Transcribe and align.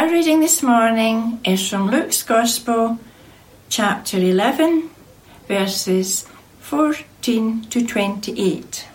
Our 0.00 0.08
reading 0.08 0.40
this 0.40 0.62
morning 0.62 1.40
is 1.44 1.68
from 1.68 1.90
Luke's 1.90 2.22
Gospel, 2.22 2.98
chapter 3.68 4.16
11, 4.16 4.88
verses 5.46 6.26
14 6.60 7.64
to 7.64 7.86
28. 7.86 8.88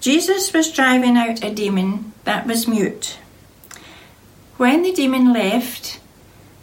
Jesus 0.00 0.50
was 0.54 0.72
driving 0.72 1.18
out 1.18 1.44
a 1.44 1.52
demon 1.52 2.14
that 2.24 2.46
was 2.46 2.66
mute. 2.66 3.18
When 4.56 4.82
the 4.82 4.94
demon 4.94 5.34
left, 5.34 6.00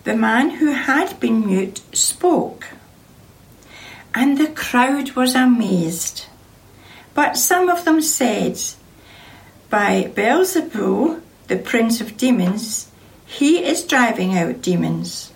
the 0.05 0.17
man 0.17 0.49
who 0.57 0.71
had 0.71 1.19
been 1.19 1.45
mute 1.45 1.81
spoke, 1.95 2.69
and 4.15 4.39
the 4.39 4.49
crowd 4.49 5.11
was 5.11 5.35
amazed. 5.35 6.25
But 7.13 7.37
some 7.37 7.69
of 7.69 7.85
them 7.85 8.01
said, 8.01 8.59
By 9.69 10.11
Beelzebul, 10.15 11.21
the 11.47 11.57
prince 11.57 12.01
of 12.01 12.17
demons, 12.17 12.89
he 13.33 13.65
is 13.65 13.83
driving 13.83 14.37
out 14.37 14.61
demons. 14.61 15.33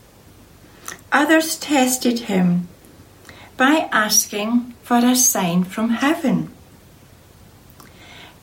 Others 1.12 1.58
tested 1.58 2.20
him 2.20 2.68
by 3.58 3.90
asking 3.92 4.76
for 4.84 4.98
a 4.98 5.16
sign 5.16 5.64
from 5.64 5.90
heaven. 5.90 6.52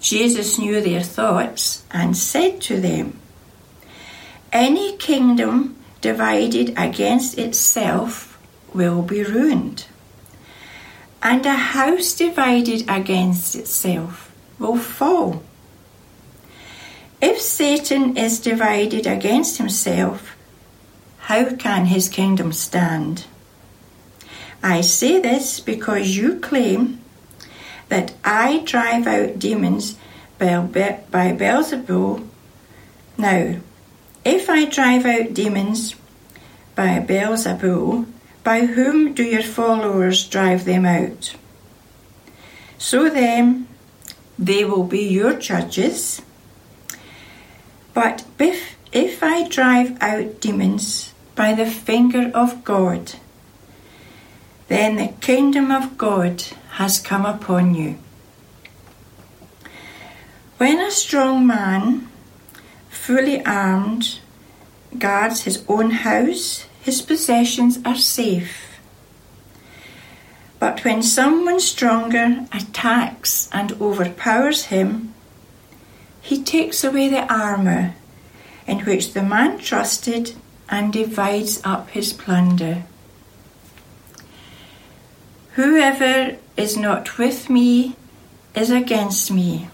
Jesus 0.01 0.59
knew 0.59 0.80
their 0.80 1.02
thoughts 1.02 1.84
and 1.92 2.16
said 2.16 2.61
to 2.62 2.80
them, 2.80 3.16
Any 4.52 4.97
kingdom 4.97 5.77
divided 6.00 6.75
against 6.77 7.39
itself 7.39 8.36
will 8.75 9.02
be 9.02 9.23
ruined, 9.23 9.86
and 11.23 11.47
a 11.47 11.55
house 11.55 12.12
divided 12.12 12.91
against 12.91 13.55
itself 13.55 14.34
will 14.59 14.77
fall. 14.77 15.45
If 17.27 17.41
Satan 17.41 18.19
is 18.19 18.38
divided 18.38 19.06
against 19.06 19.56
himself, 19.56 20.37
how 21.20 21.56
can 21.56 21.87
his 21.87 22.10
kingdom 22.10 22.52
stand? 22.52 23.25
I 24.62 24.83
say 24.83 25.22
this 25.22 25.58
because 25.58 26.19
you 26.19 26.39
claim 26.39 27.00
that 27.89 28.12
I 28.27 28.58
drive 28.67 29.06
out 29.06 29.39
demons 29.39 29.97
by, 30.36 30.58
by 31.11 31.33
Beelzebul. 31.33 32.28
Now, 33.17 33.56
if 34.22 34.50
I 34.50 34.67
drive 34.67 35.06
out 35.06 35.33
demons 35.33 35.95
by 36.75 37.00
Beelzebul, 37.00 38.05
by 38.42 38.67
whom 38.67 39.14
do 39.14 39.22
your 39.22 39.42
followers 39.42 40.28
drive 40.28 40.67
them 40.67 40.84
out? 40.84 41.34
So 42.77 43.08
then, 43.08 43.67
they 44.39 44.67
will 44.67 44.84
be 44.84 45.08
your 45.08 45.33
judges. 45.33 46.20
But 47.95 48.25
if, 48.39 48.77
if 48.92 49.23
I 49.23 49.48
drive 49.48 49.97
out 50.00 50.41
demons 50.41 51.14
by 51.37 51.55
the 51.55 51.67
finger 51.67 52.31
of 52.34 52.64
God, 52.64 53.12
then 54.69 54.97
the 54.97 55.14
kingdom 55.20 55.70
of 55.70 55.97
God 55.97 56.42
has 56.73 56.98
come 56.98 57.25
upon 57.25 57.75
you. 57.75 57.98
When 60.59 60.81
a 60.81 60.91
strong 60.91 61.47
man, 61.47 62.09
fully 62.89 63.45
armed, 63.45 64.19
guards 64.98 65.42
his 65.42 65.64
own 65.69 65.91
house, 65.91 66.67
his 66.81 67.03
possessions 67.03 67.79
are 67.84 67.97
safe. 67.97 68.79
But 70.58 70.84
when 70.84 71.03
someone 71.03 71.61
stronger 71.61 72.47
attacks 72.53 73.48
and 73.53 73.73
overpowers 73.81 74.67
him, 74.67 75.14
he 76.25 76.42
takes 76.42 76.83
away 76.83 77.06
the 77.06 77.30
armour 77.30 77.94
in 78.67 78.78
which 78.80 79.12
the 79.12 79.22
man 79.22 79.58
trusted 79.58 80.33
and 80.70 80.91
divides 80.91 81.61
up 81.64 81.91
his 81.91 82.14
plunder. 82.14 82.84
Whoever 85.52 86.39
is 86.56 86.79
not 86.79 87.18
with 87.18 87.51
me 87.51 87.96
is 88.55 88.70
against 88.70 89.30
me, 89.30 89.68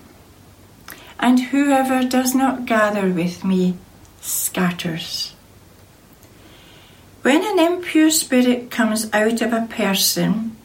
and 1.21 1.39
whoever 1.39 2.03
does 2.03 2.35
not 2.35 2.67
gather 2.67 3.09
with 3.09 3.45
me 3.45 3.77
scatters. 4.21 5.35
When 7.23 7.45
an 7.45 7.61
impure 7.61 8.11
spirit 8.11 8.73
comes 8.73 9.09
out 9.13 9.41
of 9.41 9.53
a 9.53 9.69
person, 9.71 10.57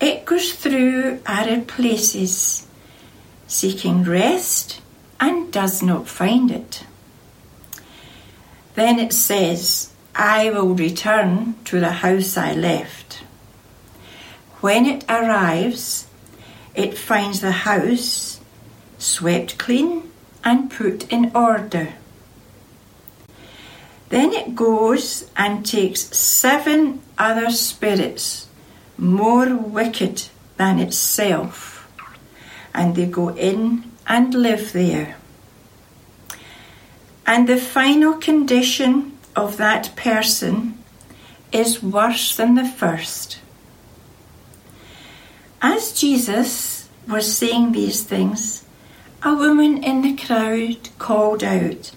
it 0.00 0.24
goes 0.24 0.52
through 0.52 1.20
arid 1.26 1.66
places, 1.66 2.65
seeking 3.46 4.02
rest 4.04 4.80
and 5.20 5.52
does 5.52 5.82
not 5.82 6.08
find 6.08 6.50
it. 6.50 6.84
Then 8.74 8.98
it 8.98 9.12
says, 9.12 9.92
I 10.14 10.50
will 10.50 10.74
return 10.74 11.54
to 11.64 11.80
the 11.80 11.92
house 11.92 12.36
I 12.36 12.52
left. 12.52 13.22
When 14.60 14.86
it 14.86 15.04
arrives, 15.08 16.06
it 16.74 16.98
finds 16.98 17.40
the 17.40 17.52
house 17.52 18.40
swept 18.98 19.58
clean 19.58 20.10
and 20.44 20.70
put 20.70 21.10
in 21.12 21.30
order. 21.34 21.94
Then 24.08 24.32
it 24.32 24.54
goes 24.54 25.30
and 25.36 25.66
takes 25.66 26.16
seven 26.16 27.02
other 27.18 27.50
spirits 27.50 28.46
more 28.96 29.54
wicked 29.56 30.24
than 30.56 30.78
itself, 30.78 31.75
and 32.76 32.94
they 32.94 33.06
go 33.06 33.30
in 33.30 33.90
and 34.06 34.34
live 34.34 34.72
there. 34.72 35.16
And 37.26 37.48
the 37.48 37.56
final 37.56 38.14
condition 38.14 39.18
of 39.34 39.56
that 39.56 39.96
person 39.96 40.78
is 41.50 41.82
worse 41.82 42.36
than 42.36 42.54
the 42.54 42.68
first. 42.68 43.40
As 45.60 45.98
Jesus 45.98 46.88
was 47.08 47.36
saying 47.36 47.72
these 47.72 48.04
things, 48.04 48.64
a 49.22 49.34
woman 49.34 49.82
in 49.82 50.02
the 50.02 50.14
crowd 50.14 50.90
called 50.98 51.42
out, 51.42 51.90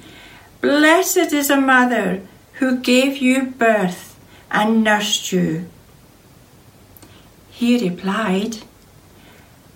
Blessed 0.61 1.33
is 1.33 1.49
a 1.49 1.59
mother 1.59 2.21
who 2.53 2.79
gave 2.79 3.17
you 3.17 3.47
birth 3.57 4.17
and 4.49 4.83
nursed 4.83 5.31
you. 5.31 5.67
He 7.51 7.89
replied, 7.89 8.57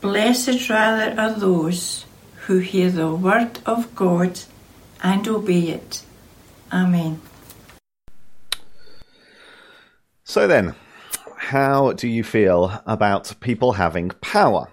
Blessed 0.03 0.69
rather 0.69 1.17
are 1.17 1.31
those 1.31 2.03
who 2.41 2.57
hear 2.57 2.91
the 2.91 3.15
word 3.15 3.59
of 3.65 3.95
God 3.95 4.37
and 5.01 5.25
obey 5.29 5.69
it. 5.69 6.03
Amen. 6.73 7.21
So 10.25 10.45
then, 10.45 10.75
how 11.37 11.93
do 11.93 12.09
you 12.09 12.21
feel 12.21 12.81
about 12.85 13.33
people 13.39 13.71
having 13.71 14.09
power? 14.19 14.67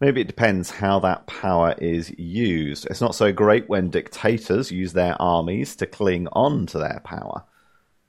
Maybe 0.00 0.22
it 0.22 0.26
depends 0.26 0.70
how 0.70 1.00
that 1.00 1.26
power 1.26 1.74
is 1.76 2.10
used. 2.18 2.86
It's 2.86 3.02
not 3.02 3.14
so 3.14 3.34
great 3.34 3.68
when 3.68 3.90
dictators 3.90 4.72
use 4.72 4.94
their 4.94 5.20
armies 5.20 5.76
to 5.76 5.86
cling 5.86 6.28
on 6.32 6.64
to 6.68 6.78
their 6.78 7.02
power, 7.04 7.44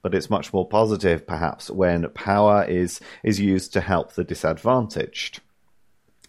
but 0.01 0.15
it's 0.15 0.29
much 0.29 0.53
more 0.53 0.65
positive, 0.65 1.27
perhaps, 1.27 1.69
when 1.69 2.09
power 2.11 2.63
is, 2.63 3.01
is 3.21 3.41
used 3.41 3.73
to 3.73 3.81
help 3.81 4.13
the 4.13 4.23
disadvantaged. 4.23 5.41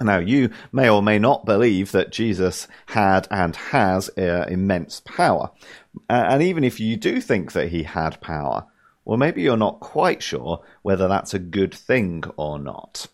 Now, 0.00 0.18
you 0.18 0.50
may 0.72 0.88
or 0.88 1.02
may 1.02 1.18
not 1.18 1.44
believe 1.44 1.92
that 1.92 2.10
Jesus 2.10 2.66
had 2.86 3.28
and 3.30 3.54
has 3.54 4.10
uh, 4.18 4.46
immense 4.48 5.00
power. 5.00 5.50
Uh, 6.08 6.24
and 6.30 6.42
even 6.42 6.64
if 6.64 6.80
you 6.80 6.96
do 6.96 7.20
think 7.20 7.52
that 7.52 7.68
he 7.68 7.84
had 7.84 8.20
power, 8.20 8.66
well, 9.04 9.18
maybe 9.18 9.42
you're 9.42 9.56
not 9.56 9.80
quite 9.80 10.22
sure 10.22 10.62
whether 10.82 11.08
that's 11.08 11.34
a 11.34 11.38
good 11.38 11.74
thing 11.74 12.24
or 12.36 12.58
not. 12.58 13.06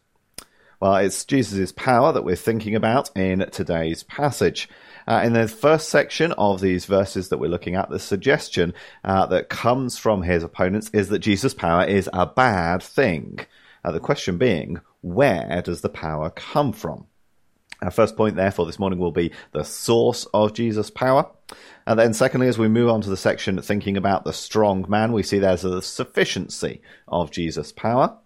Well, 0.81 0.97
it's 0.97 1.25
Jesus' 1.25 1.73
power 1.73 2.13
that 2.13 2.25
we're 2.25 2.37
thinking 2.37 2.77
about 2.77 3.11
in 3.17 3.45
today's 3.51 4.05
passage. 4.05 4.69
Uh, 5.09 5.23
in 5.25 5.33
the 5.33 5.49
first 5.49 5.89
section 5.89 6.33
of 6.33 6.61
these 6.61 6.85
verses 6.85 7.31
that 7.31 7.39
we're 7.39 7.51
looking 7.51 7.75
at, 7.75 7.91
the 7.91 7.99
suggestion 7.99 8.75
uh, 9.03 9.27
that 9.27 9.49
comes 9.49 9.99
from 9.99 10.23
his 10.23 10.45
opponents 10.45 10.91
is 10.93 11.09
that 11.09 11.19
Jesus' 11.19 11.55
power 11.55 11.85
is 11.85 12.09
a 12.13 12.27
bad 12.27 12.83
thing. 12.83 13.41
Uh, 13.85 13.93
the 13.93 14.01
question 14.01 14.39
being, 14.39 14.81
where 15.03 15.63
does 15.65 15.81
the 15.81 15.89
power 15.89 16.31
come 16.31 16.73
from? 16.73 17.07
Our 17.81 17.91
first 17.93 18.17
point, 18.17 18.35
therefore, 18.35 18.67
this 18.67 18.79
morning 18.79 18.99
will 18.99 19.13
be 19.13 19.31
the 19.53 19.63
source 19.63 20.27
of 20.35 20.53
Jesus' 20.53 20.91
power. 20.91 21.31
And 21.87 21.99
then, 21.99 22.13
secondly, 22.13 22.49
as 22.49 22.59
we 22.59 22.69
move 22.69 22.91
on 22.91 23.01
to 23.03 23.11
the 23.11 23.17
section 23.17 23.61
thinking 23.63 23.97
about 23.97 24.25
the 24.25 24.33
strong 24.33 24.85
man, 24.89 25.13
we 25.13 25.23
see 25.23 25.39
there's 25.39 25.65
a 25.65 25.81
sufficiency 25.81 26.83
of 27.07 27.31
Jesus' 27.31 27.71
power. 27.73 28.17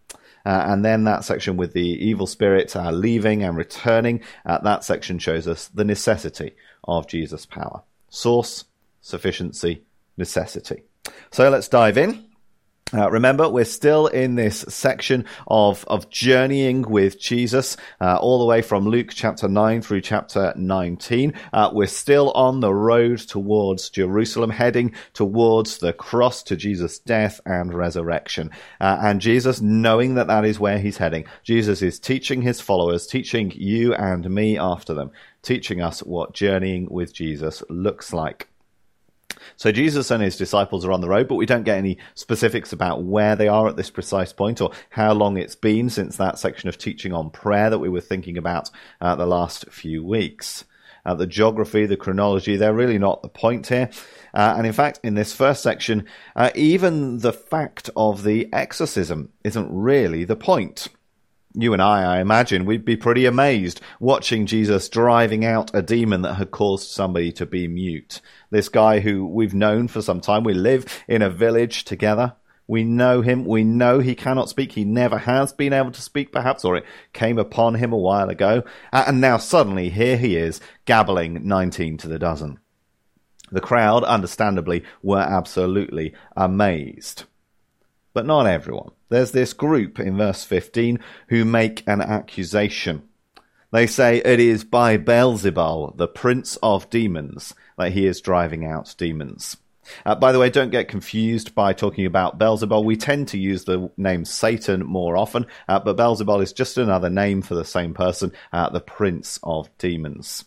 Uh, 0.45 0.65
and 0.67 0.85
then 0.85 1.05
that 1.05 1.25
section 1.25 1.57
with 1.57 1.73
the 1.73 1.87
evil 1.87 2.27
spirits 2.27 2.75
uh, 2.75 2.91
leaving 2.91 3.45
and 3.45 3.57
returning, 3.57 4.23
uh, 4.47 4.59
that 4.59 4.85
section 4.85 5.19
shows 5.19 5.47
us 5.47 5.69
the 5.69 5.85
necessity 5.85 6.55
of 6.85 7.07
Jesus' 7.07 7.47
power. 7.47 7.83
Source, 8.09 8.65
sufficiency, 9.01 9.83
necessity. 10.17 10.83
So 11.31 11.49
let's 11.51 11.69
dive 11.69 11.99
in. 11.99 12.32
Uh, 12.95 13.11
remember, 13.11 13.49
we're 13.49 13.65
still 13.65 14.07
in 14.07 14.35
this 14.35 14.67
section 14.69 15.25
of, 15.47 15.85
of 15.89 16.11
journeying 16.11 16.83
with 16.83 17.19
Jesus, 17.19 17.77
uh, 18.01 18.17
all 18.17 18.39
the 18.39 18.45
way 18.45 18.61
from 18.61 18.87
Luke 18.87 19.11
chapter 19.15 19.49
9 19.49 19.81
through 19.81 20.03
chapter 20.03 20.53
19. 20.57 21.33
Uh, 21.55 21.71
we're 21.73 21.87
still 21.87 22.31
on 22.33 22.61
the 22.61 22.73
road 22.73 23.19
towards 23.19 23.89
Jerusalem, 23.89 24.51
heading 24.51 24.95
towards 25.15 25.79
the 25.79 25.95
cross 25.95 26.43
to 26.45 26.57
Jesus' 26.57 26.99
death 26.99 27.41
and 27.47 27.73
resurrection. 27.73 28.51
Uh, 28.79 28.99
and 29.01 29.23
Jesus, 29.23 29.63
knowing 29.63 30.17
that 30.17 30.27
that 30.27 30.45
is 30.45 30.61
where 30.61 30.79
he's 30.79 30.99
heading, 30.99 31.25
Jesus 31.43 31.81
is 31.81 31.99
teaching 31.99 32.43
his 32.43 32.61
followers, 32.61 33.07
teaching 33.07 33.53
you 33.55 33.95
and 33.95 34.29
me 34.29 34.59
after 34.59 34.93
them, 34.93 35.13
teaching 35.41 35.81
us 35.81 36.01
what 36.01 36.35
journeying 36.35 36.89
with 36.91 37.15
Jesus 37.15 37.63
looks 37.71 38.13
like. 38.13 38.52
So 39.57 39.73
Jesus 39.73 40.11
and 40.11 40.23
his 40.23 40.37
disciples 40.37 40.85
are 40.85 40.93
on 40.93 41.01
the 41.01 41.09
road, 41.09 41.29
but 41.29 41.37
we 41.37 41.47
don't 41.47 41.65
get 41.65 41.79
any 41.79 41.99
specifics 42.15 42.73
about 42.73 43.03
where 43.03 43.37
they 43.37 43.49
are 43.49 43.69
at 43.69 43.77
this 43.77 43.91
precise 43.91 44.33
point 44.33 44.61
or 44.61 44.73
how 44.91 45.13
long 45.13 45.37
it's 45.37 45.57
been 45.57 45.91
since 45.91 46.17
that 46.17 46.39
section 46.39 46.69
of 46.69 46.79
teaching 46.79 47.13
on 47.13 47.31
prayer 47.31 47.71
that 47.71 47.79
we 47.79 47.89
were 47.89 48.01
thinking 48.01 48.37
about 48.37 48.71
uh, 49.01 49.15
the 49.15 49.27
last 49.27 49.71
few 49.71 50.05
weeks. 50.05 50.65
Uh, 51.05 51.15
the 51.15 51.27
geography, 51.27 51.85
the 51.85 51.97
chronology, 51.97 52.57
they're 52.57 52.73
really 52.73 52.99
not 52.99 53.23
the 53.23 53.29
point 53.29 53.67
here. 53.67 53.91
Uh, 54.33 54.55
and 54.57 54.67
in 54.67 54.73
fact, 54.73 55.01
in 55.03 55.15
this 55.15 55.33
first 55.33 55.63
section, 55.63 56.07
uh, 56.37 56.51
even 56.55 57.19
the 57.19 57.33
fact 57.33 57.91
of 57.97 58.23
the 58.23 58.49
exorcism 58.53 59.33
isn't 59.43 59.69
really 59.73 60.25
the 60.25 60.37
point 60.37 60.89
you 61.55 61.73
and 61.73 61.83
I, 61.83 62.17
I 62.17 62.21
imagine, 62.21 62.65
we'd 62.65 62.85
be 62.85 62.97
pretty 62.97 63.27
amazed 63.27 63.81
watching 64.01 64.47
Jesus 64.47 64.89
driving 64.89 65.45
out 65.45 65.71
a 65.75 65.83
demon 65.83 66.23
that 66.23 66.35
had 66.35 66.51
caused 66.51 66.91
somebody 66.91 67.33
to 67.33 67.47
be 67.47 67.69
mute. 67.69 68.21
This 68.51 68.69
guy 68.69 69.01
who 69.01 69.27
we've 69.27 69.55
known 69.55 69.89
for 69.89 70.03
some 70.03 70.21
time, 70.21 70.45
we 70.45 70.55
live 70.55 71.03
in 71.09 71.23
a 71.23 71.31
village 71.31 71.85
together. 71.85 72.35
We 72.67 72.85
know 72.85 73.21
him. 73.21 73.45
We 73.45 73.65
know 73.65 73.99
he 73.99 74.15
cannot 74.15 74.49
speak. 74.49 74.73
He 74.73 74.85
never 74.85 75.19
has 75.19 75.53
been 75.53 75.73
able 75.73 75.91
to 75.91 76.01
speak, 76.01 76.33
perhaps, 76.33 76.65
or 76.65 76.77
it 76.77 76.87
came 77.13 77.39
upon 77.39 77.75
him 77.75 77.93
a 77.93 77.99
while 77.99 78.31
ago. 78.31 78.63
And 78.93 79.21
now 79.21 79.37
suddenly 79.37 79.91
here 79.91 80.17
he 80.17 80.37
is, 80.37 80.61
gabbling 80.87 81.47
19 81.47 81.99
to 81.99 82.09
the 82.09 82.19
dozen. 82.19 82.61
The 83.51 83.61
crowd, 83.61 84.05
understandably, 84.05 84.85
were 85.03 85.19
absolutely 85.19 86.15
amazed. 86.35 87.25
But 88.15 88.27
not 88.27 88.47
everyone. 88.47 88.91
There's 89.09 89.33
this 89.33 89.53
group 89.53 89.99
in 89.99 90.17
verse 90.17 90.45
15 90.45 90.99
who 91.29 91.45
make 91.45 91.83
an 91.87 92.01
accusation. 92.01 93.03
They 93.73 93.87
say 93.87 94.19
it 94.19 94.39
is 94.39 94.65
by 94.65 94.99
Beelzebul, 94.99 95.97
the 95.97 96.09
prince 96.09 96.57
of 96.63 96.91
demons, 96.91 97.55
that 97.79 97.93
he 97.93 98.07
is 98.07 98.21
driving 98.21 98.67
out 98.67 98.95
demons. 98.99 99.57
Uh, 100.05 100.15
by 100.15 100.31
the 100.31 100.39
way, 100.39 100.51
don't 100.51 100.71
get 100.71 100.89
confused 100.89 101.55
by 101.55 101.73
talking 101.73 102.07
about 102.07 102.39
Beelzebul. 102.39 102.85
We 102.85 102.97
tend 102.97 103.29
to 103.29 103.39
use 103.39 103.65
the 103.65 103.91
name 103.97 104.25
Satan 104.25 104.85
more 104.85 105.17
often, 105.17 105.47
uh, 105.69 105.81
but 105.81 105.97
Beelzebul 105.97 106.43
is 106.43 106.53
just 106.53 106.79
another 106.79 107.11
name 107.11 107.43
for 107.43 107.55
the 107.55 107.65
same 107.65 107.95
person, 107.95 108.33
uh, 108.53 108.69
the 108.69 108.81
prince 108.81 109.41
of 109.43 109.71
demons. 109.79 110.45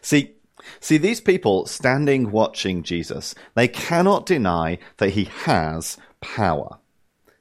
See, 0.00 0.34
see 0.80 0.98
these 0.98 1.20
people 1.20 1.66
standing 1.66 2.30
watching 2.30 2.82
Jesus, 2.82 3.34
they 3.54 3.68
cannot 3.68 4.26
deny 4.26 4.78
that 4.98 5.10
he 5.10 5.24
has 5.44 5.96
power. 6.24 6.78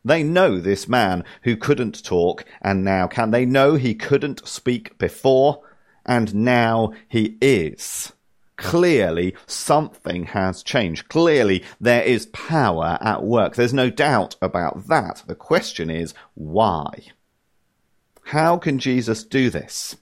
They 0.04 0.22
know 0.22 0.60
this 0.60 0.88
man 0.90 1.24
who 1.44 1.56
couldn't 1.56 2.04
talk 2.04 2.44
and 2.62 2.84
now 2.84 3.08
can. 3.08 3.32
They 3.32 3.46
know 3.46 3.76
he 3.76 3.96
couldn't 3.96 4.46
speak 4.46 4.98
before 4.98 5.62
and 6.06 6.36
now 6.36 6.92
he 7.08 7.38
is. 7.42 8.12
Clearly, 8.58 9.36
something 9.48 10.26
has 10.26 10.62
changed. 10.62 11.08
Clearly, 11.08 11.64
there 11.80 12.04
is 12.04 12.28
power 12.28 12.98
at 13.02 13.24
work. 13.24 13.56
There's 13.56 13.74
no 13.74 13.90
doubt 13.90 14.36
about 14.42 14.88
that. 14.90 15.24
The 15.26 15.36
question 15.36 15.90
is, 15.90 16.14
why? 16.36 17.06
How 18.26 18.58
can 18.58 18.80
Jesus 18.80 19.24
do 19.24 19.50
this? 19.50 19.96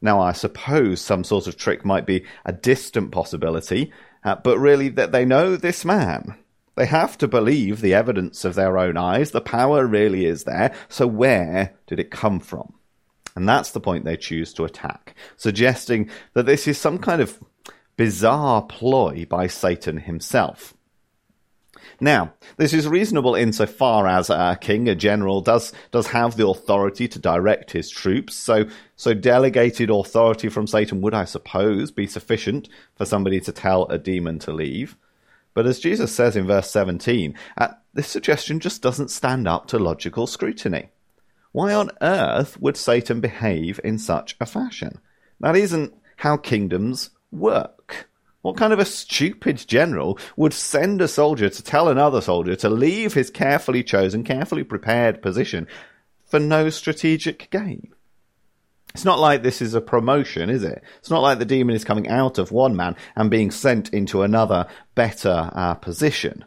Now, 0.00 0.20
I 0.20 0.32
suppose 0.32 1.00
some 1.00 1.24
sort 1.24 1.48
of 1.48 1.56
trick 1.56 1.84
might 1.84 2.06
be 2.06 2.24
a 2.44 2.52
distant 2.52 3.10
possibility, 3.10 3.92
uh, 4.24 4.36
but 4.36 4.58
really 4.58 4.88
that 4.90 5.12
they 5.12 5.24
know 5.24 5.56
this 5.56 5.84
man. 5.84 6.36
They 6.78 6.86
have 6.86 7.18
to 7.18 7.26
believe 7.26 7.80
the 7.80 7.94
evidence 7.94 8.44
of 8.44 8.54
their 8.54 8.78
own 8.78 8.96
eyes. 8.96 9.32
The 9.32 9.40
power 9.40 9.84
really 9.84 10.26
is 10.26 10.44
there. 10.44 10.72
So 10.88 11.08
where 11.08 11.74
did 11.88 11.98
it 11.98 12.12
come 12.12 12.38
from? 12.38 12.72
And 13.34 13.48
that's 13.48 13.72
the 13.72 13.80
point 13.80 14.04
they 14.04 14.16
choose 14.16 14.52
to 14.54 14.64
attack, 14.64 15.16
suggesting 15.36 16.08
that 16.34 16.46
this 16.46 16.68
is 16.68 16.78
some 16.78 16.98
kind 16.98 17.20
of 17.20 17.42
bizarre 17.96 18.62
ploy 18.62 19.26
by 19.28 19.48
Satan 19.48 19.96
himself. 19.98 20.72
Now, 22.00 22.34
this 22.58 22.72
is 22.72 22.86
reasonable 22.86 23.34
insofar 23.34 24.06
as 24.06 24.30
a 24.30 24.56
king, 24.60 24.88
a 24.88 24.94
general, 24.94 25.40
does 25.40 25.72
does 25.90 26.06
have 26.06 26.36
the 26.36 26.46
authority 26.46 27.08
to 27.08 27.18
direct 27.18 27.72
his 27.72 27.90
troops. 27.90 28.36
So, 28.36 28.66
so 28.94 29.14
delegated 29.14 29.90
authority 29.90 30.48
from 30.48 30.68
Satan 30.68 31.00
would, 31.00 31.14
I 31.14 31.24
suppose, 31.24 31.90
be 31.90 32.06
sufficient 32.06 32.68
for 32.94 33.04
somebody 33.04 33.40
to 33.40 33.50
tell 33.50 33.86
a 33.86 33.98
demon 33.98 34.38
to 34.40 34.52
leave. 34.52 34.96
But 35.54 35.66
as 35.66 35.80
Jesus 35.80 36.14
says 36.14 36.36
in 36.36 36.46
verse 36.46 36.70
17, 36.70 37.34
uh, 37.56 37.68
this 37.94 38.08
suggestion 38.08 38.60
just 38.60 38.82
doesn't 38.82 39.10
stand 39.10 39.48
up 39.48 39.66
to 39.68 39.78
logical 39.78 40.26
scrutiny. 40.26 40.88
Why 41.52 41.74
on 41.74 41.90
earth 42.00 42.60
would 42.60 42.76
Satan 42.76 43.20
behave 43.20 43.80
in 43.82 43.98
such 43.98 44.36
a 44.40 44.46
fashion? 44.46 45.00
That 45.40 45.56
isn't 45.56 45.94
how 46.16 46.36
kingdoms 46.36 47.10
work. 47.32 48.08
What 48.42 48.56
kind 48.56 48.72
of 48.72 48.78
a 48.78 48.84
stupid 48.84 49.64
general 49.66 50.18
would 50.36 50.54
send 50.54 51.00
a 51.00 51.08
soldier 51.08 51.48
to 51.48 51.62
tell 51.62 51.88
another 51.88 52.20
soldier 52.20 52.54
to 52.56 52.70
leave 52.70 53.14
his 53.14 53.30
carefully 53.30 53.82
chosen, 53.82 54.24
carefully 54.24 54.62
prepared 54.62 55.22
position 55.22 55.66
for 56.24 56.38
no 56.38 56.70
strategic 56.70 57.50
gain? 57.50 57.92
It's 58.94 59.04
not 59.04 59.18
like 59.18 59.42
this 59.42 59.62
is 59.62 59.74
a 59.74 59.80
promotion, 59.80 60.50
is 60.50 60.64
it? 60.64 60.82
It's 60.98 61.10
not 61.10 61.22
like 61.22 61.38
the 61.38 61.44
demon 61.44 61.76
is 61.76 61.84
coming 61.84 62.08
out 62.08 62.38
of 62.38 62.50
one 62.50 62.74
man 62.74 62.96
and 63.14 63.30
being 63.30 63.50
sent 63.50 63.90
into 63.90 64.22
another, 64.22 64.66
better 64.94 65.50
uh, 65.52 65.74
position. 65.74 66.44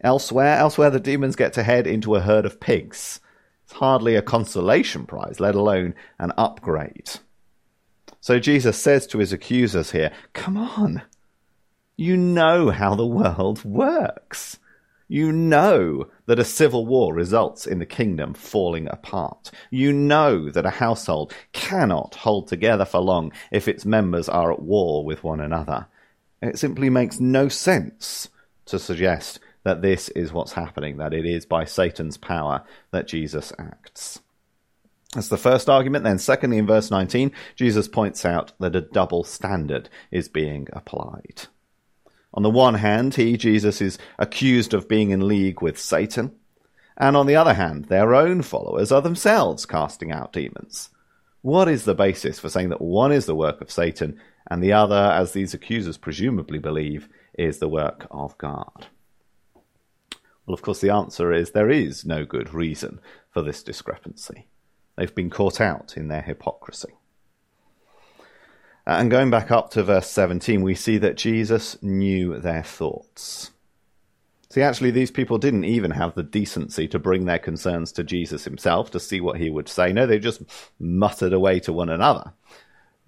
Elsewhere, 0.00 0.56
elsewhere, 0.56 0.90
the 0.90 1.00
demons 1.00 1.36
get 1.36 1.52
to 1.54 1.62
head 1.62 1.86
into 1.86 2.14
a 2.14 2.20
herd 2.20 2.46
of 2.46 2.60
pigs. 2.60 3.20
It's 3.64 3.72
hardly 3.72 4.14
a 4.14 4.22
consolation 4.22 5.06
prize, 5.06 5.40
let 5.40 5.54
alone 5.54 5.94
an 6.18 6.32
upgrade. 6.38 7.10
So 8.20 8.38
Jesus 8.38 8.78
says 8.78 9.06
to 9.08 9.18
his 9.18 9.32
accusers 9.32 9.90
here, 9.90 10.12
Come 10.32 10.56
on. 10.56 11.02
You 11.96 12.16
know 12.16 12.70
how 12.70 12.94
the 12.94 13.06
world 13.06 13.64
works. 13.64 14.58
You 15.08 15.32
know 15.32 16.08
that 16.26 16.38
a 16.38 16.44
civil 16.44 16.86
war 16.86 17.14
results 17.14 17.66
in 17.66 17.78
the 17.78 17.86
kingdom 17.86 18.34
falling 18.34 18.88
apart. 18.88 19.50
You 19.70 19.92
know 19.92 20.50
that 20.50 20.66
a 20.66 20.70
household 20.70 21.32
cannot 21.52 22.16
hold 22.16 22.48
together 22.48 22.84
for 22.84 23.00
long 23.00 23.32
if 23.50 23.68
its 23.68 23.84
members 23.84 24.28
are 24.28 24.52
at 24.52 24.62
war 24.62 25.04
with 25.04 25.24
one 25.24 25.40
another. 25.40 25.86
It 26.42 26.58
simply 26.58 26.90
makes 26.90 27.18
no 27.18 27.48
sense 27.48 28.28
to 28.66 28.78
suggest 28.78 29.40
that 29.62 29.82
this 29.82 30.08
is 30.10 30.32
what's 30.32 30.52
happening, 30.52 30.98
that 30.98 31.14
it 31.14 31.26
is 31.26 31.46
by 31.46 31.64
Satan's 31.64 32.16
power 32.16 32.62
that 32.92 33.08
Jesus 33.08 33.52
acts. 33.58 34.20
That's 35.14 35.28
the 35.28 35.38
first 35.38 35.68
argument. 35.68 36.04
Then, 36.04 36.18
secondly, 36.18 36.58
in 36.58 36.66
verse 36.66 36.90
19, 36.90 37.32
Jesus 37.54 37.88
points 37.88 38.24
out 38.24 38.52
that 38.60 38.76
a 38.76 38.80
double 38.80 39.24
standard 39.24 39.88
is 40.10 40.28
being 40.28 40.68
applied. 40.72 41.46
On 42.36 42.42
the 42.42 42.50
one 42.50 42.74
hand, 42.74 43.14
he, 43.14 43.38
Jesus, 43.38 43.80
is 43.80 43.98
accused 44.18 44.74
of 44.74 44.88
being 44.88 45.10
in 45.10 45.26
league 45.26 45.62
with 45.62 45.78
Satan. 45.78 46.32
And 46.98 47.16
on 47.16 47.26
the 47.26 47.36
other 47.36 47.54
hand, 47.54 47.86
their 47.86 48.14
own 48.14 48.42
followers 48.42 48.92
are 48.92 49.00
themselves 49.00 49.64
casting 49.64 50.12
out 50.12 50.34
demons. 50.34 50.90
What 51.40 51.66
is 51.68 51.84
the 51.84 51.94
basis 51.94 52.38
for 52.38 52.50
saying 52.50 52.68
that 52.68 52.80
one 52.80 53.10
is 53.10 53.24
the 53.24 53.34
work 53.34 53.60
of 53.60 53.70
Satan 53.70 54.20
and 54.50 54.62
the 54.62 54.74
other, 54.74 54.94
as 54.94 55.32
these 55.32 55.54
accusers 55.54 55.96
presumably 55.96 56.58
believe, 56.58 57.08
is 57.38 57.58
the 57.58 57.68
work 57.68 58.06
of 58.10 58.36
God? 58.36 58.86
Well, 60.46 60.54
of 60.54 60.62
course, 60.62 60.80
the 60.80 60.90
answer 60.90 61.32
is 61.32 61.50
there 61.50 61.70
is 61.70 62.04
no 62.04 62.24
good 62.24 62.52
reason 62.52 63.00
for 63.30 63.42
this 63.42 63.62
discrepancy. 63.62 64.46
They've 64.96 65.14
been 65.14 65.30
caught 65.30 65.60
out 65.60 65.96
in 65.96 66.08
their 66.08 66.22
hypocrisy. 66.22 66.94
Uh, 68.86 68.98
and 69.00 69.10
going 69.10 69.30
back 69.30 69.50
up 69.50 69.70
to 69.70 69.82
verse 69.82 70.08
17, 70.08 70.62
we 70.62 70.74
see 70.74 70.96
that 70.98 71.16
Jesus 71.16 71.82
knew 71.82 72.38
their 72.38 72.62
thoughts. 72.62 73.50
See, 74.48 74.62
actually, 74.62 74.92
these 74.92 75.10
people 75.10 75.38
didn't 75.38 75.64
even 75.64 75.90
have 75.90 76.14
the 76.14 76.22
decency 76.22 76.86
to 76.88 76.98
bring 76.98 77.24
their 77.24 77.40
concerns 77.40 77.90
to 77.92 78.04
Jesus 78.04 78.44
himself 78.44 78.90
to 78.92 79.00
see 79.00 79.20
what 79.20 79.38
he 79.40 79.50
would 79.50 79.68
say. 79.68 79.92
No, 79.92 80.06
they 80.06 80.20
just 80.20 80.42
muttered 80.78 81.32
away 81.32 81.58
to 81.60 81.72
one 81.72 81.88
another. 81.88 82.32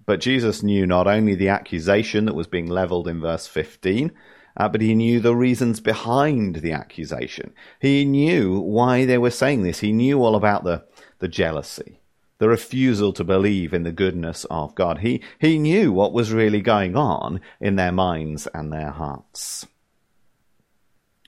But 0.05 0.19
Jesus 0.19 0.63
knew 0.63 0.85
not 0.85 1.07
only 1.07 1.33
the 1.33 1.49
accusation 1.49 2.25
that 2.25 2.35
was 2.35 2.47
being 2.47 2.67
leveled 2.67 3.07
in 3.07 3.21
verse 3.21 3.47
15, 3.47 4.11
uh, 4.57 4.67
but 4.67 4.81
he 4.81 4.93
knew 4.93 5.21
the 5.21 5.35
reasons 5.35 5.79
behind 5.79 6.57
the 6.57 6.73
accusation. 6.73 7.53
He 7.79 8.03
knew 8.03 8.59
why 8.59 9.05
they 9.05 9.17
were 9.17 9.31
saying 9.31 9.63
this. 9.63 9.79
He 9.79 9.93
knew 9.93 10.21
all 10.21 10.35
about 10.35 10.65
the, 10.65 10.83
the 11.19 11.29
jealousy 11.29 11.99
the 12.39 12.49
refusal 12.49 13.13
to 13.13 13.23
believe 13.23 13.73
in 13.73 13.83
the 13.83 13.91
goodness 13.91 14.45
of 14.49 14.73
God. 14.73 14.99
He, 14.99 15.21
he 15.37 15.59
knew 15.59 15.91
what 15.91 16.13
was 16.13 16.33
really 16.33 16.61
going 16.61 16.95
on 16.95 17.41
in 17.61 17.75
their 17.75 17.91
minds 17.91 18.47
and 18.47 18.73
their 18.73 18.91
hearts. 18.91 19.67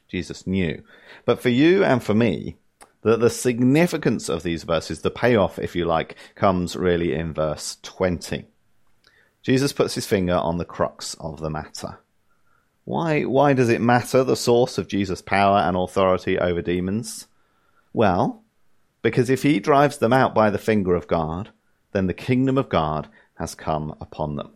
Jesus 0.07 0.47
knew. 0.47 0.83
But 1.25 1.41
for 1.41 1.49
you 1.49 1.83
and 1.83 2.03
for 2.03 2.13
me, 2.13 2.57
the, 3.01 3.17
the 3.17 3.29
significance 3.29 4.29
of 4.29 4.43
these 4.43 4.63
verses, 4.63 5.01
the 5.01 5.11
payoff, 5.11 5.59
if 5.59 5.75
you 5.75 5.85
like, 5.85 6.15
comes 6.35 6.75
really 6.75 7.13
in 7.13 7.33
verse 7.33 7.77
20. 7.83 8.45
Jesus 9.41 9.73
puts 9.73 9.95
his 9.95 10.05
finger 10.05 10.35
on 10.35 10.57
the 10.57 10.65
crux 10.65 11.15
of 11.15 11.39
the 11.39 11.49
matter. 11.49 11.99
Why, 12.85 13.23
why 13.23 13.53
does 13.53 13.69
it 13.69 13.81
matter 13.81 14.23
the 14.23 14.35
source 14.35 14.77
of 14.77 14.87
Jesus' 14.87 15.21
power 15.21 15.59
and 15.59 15.75
authority 15.75 16.37
over 16.37 16.61
demons? 16.61 17.27
Well, 17.93 18.40
because 19.01 19.29
if 19.29 19.43
he 19.43 19.59
drives 19.59 19.97
them 19.97 20.13
out 20.13 20.33
by 20.33 20.49
the 20.49 20.57
finger 20.57 20.95
of 20.95 21.07
God, 21.07 21.49
then 21.91 22.07
the 22.07 22.13
kingdom 22.13 22.57
of 22.57 22.69
God 22.69 23.09
has 23.35 23.55
come 23.55 23.95
upon 23.99 24.35
them. 24.35 24.51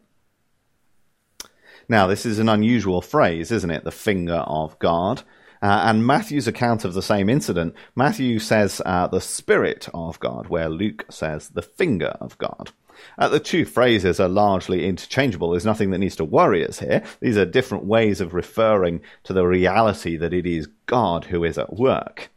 Now, 1.87 2.07
this 2.07 2.25
is 2.25 2.39
an 2.39 2.49
unusual 2.49 3.01
phrase, 3.01 3.51
isn't 3.51 3.69
it? 3.69 3.83
The 3.83 3.91
finger 3.91 4.43
of 4.47 4.77
God. 4.79 5.21
Uh, 5.61 5.83
and 5.85 6.05
Matthew's 6.05 6.47
account 6.47 6.83
of 6.85 6.93
the 6.93 7.01
same 7.01 7.29
incident, 7.29 7.75
Matthew 7.95 8.39
says 8.39 8.81
uh, 8.85 9.07
the 9.07 9.21
Spirit 9.21 9.87
of 9.93 10.19
God, 10.19 10.47
where 10.47 10.69
Luke 10.69 11.05
says 11.09 11.49
the 11.49 11.61
finger 11.61 12.15
of 12.19 12.37
God. 12.37 12.71
Uh, 13.17 13.29
the 13.29 13.39
two 13.39 13.65
phrases 13.65 14.19
are 14.19 14.27
largely 14.27 14.85
interchangeable. 14.85 15.51
There's 15.51 15.65
nothing 15.65 15.91
that 15.91 15.99
needs 15.99 16.15
to 16.17 16.25
worry 16.25 16.65
us 16.67 16.79
here. 16.79 17.03
These 17.19 17.37
are 17.37 17.45
different 17.45 17.85
ways 17.85 18.21
of 18.21 18.33
referring 18.33 19.01
to 19.23 19.33
the 19.33 19.45
reality 19.45 20.17
that 20.17 20.33
it 20.33 20.45
is 20.45 20.69
God 20.85 21.25
who 21.25 21.43
is 21.43 21.57
at 21.57 21.73
work. 21.73 22.29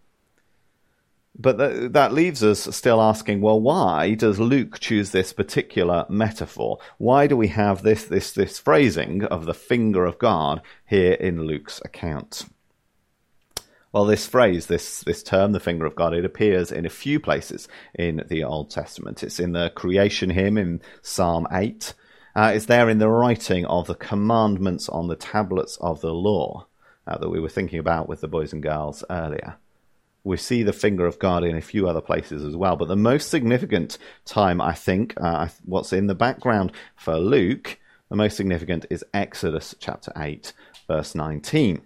But 1.38 1.59
th- 1.59 1.92
that 1.92 2.12
leaves 2.12 2.42
us 2.42 2.75
still 2.75 3.00
asking, 3.00 3.40
well, 3.40 3.61
why 3.61 4.14
does 4.14 4.40
Luke 4.40 4.80
choose 4.80 5.12
this 5.12 5.33
particular 5.33 6.04
metaphor? 6.09 6.78
Why 6.99 7.28
do 7.28 7.37
we 7.37 7.49
have 7.49 7.83
this, 7.83 8.04
this, 8.04 8.33
this 8.33 8.59
phrasing 8.59 9.25
of 9.25 9.47
the 9.47 9.54
finger 9.54 10.04
of 10.04 10.18
God 10.18 10.62
here 10.85 11.12
in 11.12 11.45
Luke's 11.45 11.80
account? 11.85 12.47
Well, 13.92 14.04
this 14.04 14.26
phrase, 14.26 14.66
this, 14.66 15.00
this 15.00 15.23
term, 15.23 15.52
the 15.52 15.61
finger 15.61 15.87
of 15.87 15.95
God, 15.95 16.12
it 16.12 16.25
appears 16.25 16.73
in 16.73 16.85
a 16.85 16.90
few 16.90 17.21
places 17.21 17.68
in 17.95 18.25
the 18.28 18.45
Old 18.45 18.71
Testament. 18.71 19.23
It's 19.23 19.40
in 19.40 19.52
the 19.52 19.71
creation 19.71 20.30
hymn 20.30 20.59
in 20.59 20.83
Psalm 21.02 21.47
8. 21.50 21.95
Uh, 22.35 22.52
it's 22.54 22.66
there 22.66 22.90
in 22.90 22.99
the 22.99 23.09
writing 23.09 23.64
of 23.64 23.87
the 23.87 23.95
commandments 23.95 24.88
on 24.88 25.07
the 25.07 25.16
tablets 25.16 25.78
of 25.80 26.00
the 26.00 26.12
law 26.12 26.66
uh, 27.07 27.16
that 27.16 27.30
we 27.30 27.40
were 27.40 27.49
thinking 27.49 27.78
about 27.78 28.09
with 28.09 28.21
the 28.21 28.28
boys 28.28 28.52
and 28.52 28.62
girls 28.62 29.04
earlier. 29.09 29.57
We 30.28 30.37
see 30.37 30.62
the 30.62 30.75
finger 30.75 31.06
of 31.06 31.18
God 31.18 31.42
in 31.42 31.56
a 31.56 31.62
few 31.62 31.88
other 31.88 32.02
places 32.02 32.44
as 32.44 32.54
well, 32.54 32.76
but 32.76 32.88
the 32.88 32.97
most 32.97 33.30
significant 33.30 33.97
time, 34.26 34.61
I 34.61 34.75
think, 34.75 35.14
uh, 35.16 35.49
what's 35.64 35.90
in 35.90 36.06
the 36.06 36.14
background 36.14 36.70
for 36.97 37.16
Luke, 37.16 37.78
the 38.11 38.16
most 38.16 38.37
significant 38.37 38.85
is 38.90 39.02
Exodus 39.14 39.75
chapter 39.78 40.12
8, 40.14 40.52
verse 40.87 41.14
19. 41.14 41.80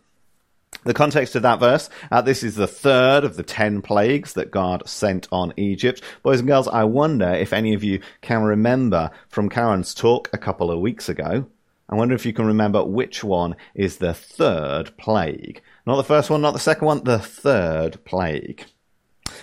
The 0.83 0.93
context 0.93 1.37
of 1.37 1.43
that 1.43 1.61
verse, 1.61 1.89
uh, 2.11 2.21
this 2.21 2.43
is 2.43 2.57
the 2.57 2.67
third 2.67 3.23
of 3.23 3.37
the 3.37 3.45
ten 3.45 3.81
plagues 3.81 4.33
that 4.33 4.51
God 4.51 4.89
sent 4.89 5.29
on 5.31 5.55
Egypt. 5.57 6.03
Boys 6.25 6.41
and 6.41 6.49
girls, 6.49 6.67
I 6.67 6.83
wonder 6.83 7.33
if 7.33 7.53
any 7.53 7.75
of 7.75 7.85
you 7.85 8.01
can 8.23 8.43
remember 8.43 9.13
from 9.29 9.51
Karen's 9.51 9.95
talk 9.95 10.29
a 10.33 10.39
couple 10.39 10.73
of 10.73 10.81
weeks 10.81 11.09
ago. 11.09 11.47
I 11.89 11.95
wonder 11.95 12.17
if 12.17 12.27
you 12.27 12.33
can 12.33 12.47
remember 12.47 12.85
which 12.85 13.23
one 13.23 13.55
is 13.77 13.99
the 13.99 14.15
third 14.15 14.97
plague. 14.97 15.63
Not 15.87 15.97
the 15.97 16.05
first 16.05 16.31
one, 16.31 16.41
not 16.41 16.53
the 16.53 16.59
second 16.59 16.87
one, 16.87 17.05
the 17.05 17.19
third 17.19 18.05
plague. 18.05 18.67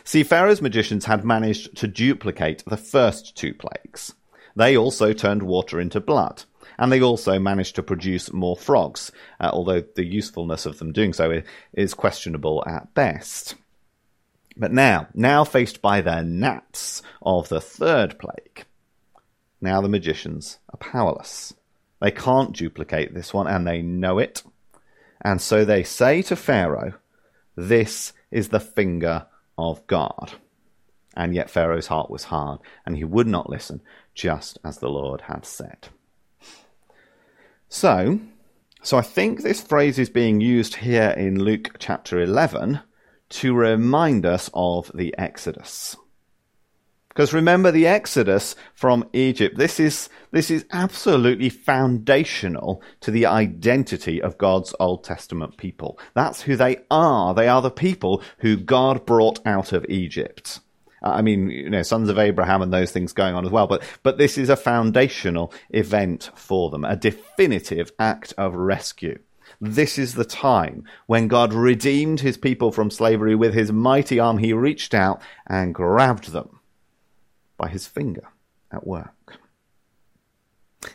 See, 0.03 0.23
Pharaoh's 0.23 0.61
magicians 0.61 1.05
had 1.05 1.25
managed 1.25 1.75
to 1.77 1.87
duplicate 1.87 2.63
the 2.65 2.77
first 2.77 3.35
two 3.35 3.53
plagues. 3.53 4.13
They 4.55 4.77
also 4.77 5.13
turned 5.13 5.43
water 5.43 5.79
into 5.79 5.99
blood 5.99 6.43
and 6.79 6.91
they 6.91 7.01
also 7.01 7.37
managed 7.37 7.75
to 7.75 7.83
produce 7.83 8.31
more 8.31 8.55
frogs, 8.55 9.11
uh, 9.41 9.49
although 9.51 9.81
the 9.81 10.05
usefulness 10.05 10.65
of 10.65 10.79
them 10.79 10.93
doing 10.93 11.11
so 11.11 11.41
is 11.73 11.93
questionable 11.93 12.63
at 12.65 12.93
best. 12.93 13.55
But 14.55 14.71
now, 14.71 15.07
now 15.13 15.43
faced 15.43 15.81
by 15.81 15.99
the 15.99 16.21
gnats 16.21 17.01
of 17.21 17.49
the 17.49 17.59
third 17.59 18.17
plague, 18.17 18.65
now 19.59 19.81
the 19.81 19.89
magicians 19.89 20.59
are 20.69 20.77
powerless. 20.77 21.53
They 22.01 22.11
can't 22.11 22.55
duplicate 22.55 23.13
this 23.13 23.33
one, 23.33 23.47
and 23.47 23.67
they 23.67 23.81
know 23.81 24.17
it. 24.17 24.41
And 25.21 25.41
so 25.41 25.65
they 25.65 25.83
say 25.83 26.21
to 26.23 26.35
Pharaoh, 26.35 26.93
This 27.55 28.13
is 28.31 28.49
the 28.49 28.59
finger 28.59 29.27
of 29.57 29.85
God. 29.87 30.33
And 31.15 31.33
yet 31.33 31.49
Pharaoh's 31.49 31.87
heart 31.87 32.09
was 32.09 32.25
hard, 32.25 32.59
and 32.85 32.95
he 32.95 33.03
would 33.03 33.27
not 33.27 33.49
listen, 33.49 33.81
just 34.13 34.57
as 34.63 34.77
the 34.77 34.89
Lord 34.89 35.21
had 35.21 35.45
said. 35.45 35.89
So, 37.67 38.19
so 38.81 38.97
I 38.97 39.01
think 39.01 39.41
this 39.41 39.61
phrase 39.61 39.99
is 39.99 40.09
being 40.09 40.39
used 40.39 40.77
here 40.77 41.09
in 41.17 41.43
Luke 41.43 41.75
chapter 41.79 42.21
11 42.21 42.79
to 43.29 43.53
remind 43.53 44.25
us 44.25 44.49
of 44.53 44.91
the 44.95 45.13
Exodus. 45.17 45.97
Because 47.19 47.33
remember 47.33 47.69
the 47.69 47.85
Exodus 47.85 48.55
from 48.73 49.03
Egypt, 49.11 49.57
this 49.57 49.77
is, 49.77 50.07
this 50.31 50.49
is 50.49 50.63
absolutely 50.71 51.49
foundational 51.49 52.81
to 53.01 53.11
the 53.11 53.25
identity 53.25 54.21
of 54.21 54.37
God's 54.37 54.73
Old 54.79 55.03
Testament 55.03 55.57
people. 55.57 55.99
That's 56.13 56.43
who 56.43 56.55
they 56.55 56.77
are. 56.89 57.33
They 57.33 57.49
are 57.49 57.61
the 57.61 57.71
people 57.71 58.23
who 58.37 58.55
God 58.55 59.05
brought 59.05 59.45
out 59.45 59.73
of 59.73 59.85
Egypt. 59.89 60.61
I 61.03 61.21
mean, 61.21 61.49
you 61.49 61.69
know, 61.69 61.83
sons 61.83 62.07
of 62.07 62.17
Abraham 62.17 62.61
and 62.61 62.71
those 62.71 62.93
things 62.93 63.11
going 63.11 63.35
on 63.35 63.45
as 63.45 63.51
well. 63.51 63.67
But, 63.67 63.83
but 64.01 64.17
this 64.17 64.37
is 64.37 64.47
a 64.47 64.55
foundational 64.55 65.51
event 65.71 66.31
for 66.35 66.69
them, 66.69 66.85
a 66.85 66.95
definitive 66.95 67.91
act 67.99 68.33
of 68.37 68.55
rescue. 68.55 69.19
This 69.59 69.97
is 69.99 70.13
the 70.13 70.23
time 70.23 70.85
when 71.07 71.27
God 71.27 71.51
redeemed 71.51 72.21
his 72.21 72.37
people 72.37 72.71
from 72.71 72.89
slavery 72.89 73.35
with 73.35 73.53
his 73.53 73.73
mighty 73.73 74.21
arm. 74.21 74.37
He 74.37 74.53
reached 74.53 74.93
out 74.93 75.21
and 75.45 75.75
grabbed 75.75 76.31
them 76.31 76.58
by 77.59 77.67
his 77.67 77.85
finger 77.85 78.27
at 78.71 78.87
work. 78.87 79.37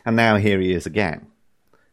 And 0.03 0.17
now 0.17 0.35
here 0.35 0.59
he 0.59 0.73
is 0.73 0.85
again. 0.85 1.27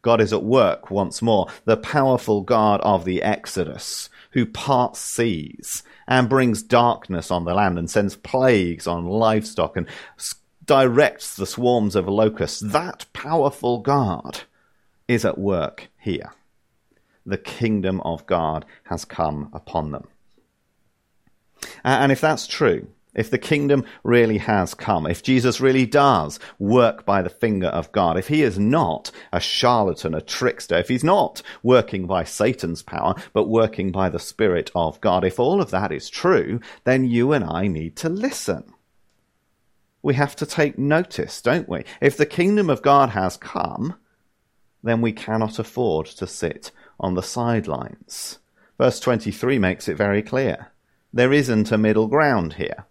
God 0.01 0.21
is 0.21 0.33
at 0.33 0.43
work 0.43 0.91
once 0.91 1.23
more, 1.23 1.47
the 1.65 1.77
powerful 1.77 2.41
God 2.41 2.81
of 2.81 3.05
the 3.05 3.23
Exodus, 3.23 4.11
who 4.33 4.45
parts 4.45 4.99
seas 4.99 5.85
and 6.09 6.29
brings 6.29 6.63
darkness 6.63 7.31
on 7.31 7.45
the 7.45 7.55
land 7.55 7.79
and 7.79 7.89
sends 7.89 8.17
plagues 8.17 8.89
on 8.89 9.07
livestock 9.07 9.77
and 9.77 9.87
directs 10.65 11.37
the 11.37 11.47
swarms 11.47 11.95
of 11.95 12.09
locusts. 12.09 12.61
That 12.61 13.07
powerful 13.13 13.79
God 13.79 14.41
is 15.07 15.25
at 15.25 15.39
work 15.39 15.89
here. 16.01 16.33
The 17.25 17.39
kingdom 17.39 18.01
of 18.01 18.27
God 18.27 18.65
has 18.85 19.05
come 19.05 19.51
upon 19.53 19.93
them. 19.93 20.09
And 21.85 22.11
if 22.11 22.21
that's 22.21 22.49
true, 22.49 22.89
if 23.15 23.31
the 23.31 23.39
kingdom 23.39 23.85
really 24.03 24.39
has 24.39 24.75
come, 24.75 25.07
if 25.07 25.23
Jesus 25.23 25.61
really 25.61 25.85
does 25.85 26.41
work 26.59 27.05
by 27.05 27.21
the 27.21 27.29
finger 27.29 27.67
of 27.67 27.93
God, 27.93 28.17
if 28.17 28.29
he 28.29 28.43
is 28.43 28.59
not 28.59 29.11
a 29.33 29.41
charlatan, 29.41 30.15
a 30.15 30.21
trickster, 30.21 30.77
if 30.77 30.89
he's 30.89 31.05
not 31.05 31.43
working 31.63 32.07
by 32.07 32.25
Satan's 32.25 32.83
power, 32.83 33.15
but 33.33 33.49
working 33.49 33.93
by 33.93 34.09
the 34.09 34.19
Spirit 34.19 34.71
of 34.75 35.01
God, 35.01 35.25
if 35.25 35.39
all 35.39 35.61
of 35.61 35.71
that 35.71 35.93
is 35.93 36.09
true, 36.09 36.61
then 36.85 37.05
you 37.05 37.33
and 37.33 37.45
I 37.45 37.67
need 37.67 37.97
to 37.97 38.09
listen. 38.09 38.73
We 40.03 40.15
have 40.15 40.35
to 40.37 40.47
take 40.47 40.79
notice, 40.79 41.41
don't 41.43 41.69
we? 41.69 41.85
If 42.01 42.17
the 42.17 42.27
kingdom 42.27 42.71
of 42.71 42.83
God 42.83 43.11
has 43.11 43.37
come, 43.37 43.95
then 44.83 45.01
we 45.01 45.13
cannot 45.13 45.59
afford 45.59 46.07
to 46.07 46.27
sit 46.27 46.73
on 46.99 47.15
the 47.15 47.23
sidelines. 47.23 48.39
Verse 48.79 48.99
23 48.99 49.59
makes 49.59 49.87
it 49.87 49.97
very 49.97 50.23
clear. 50.23 50.73
There 51.13 51.33
isn't 51.33 51.71
a 51.71 51.79
middle 51.79 52.09
ground 52.09 52.55
here. 52.55 52.87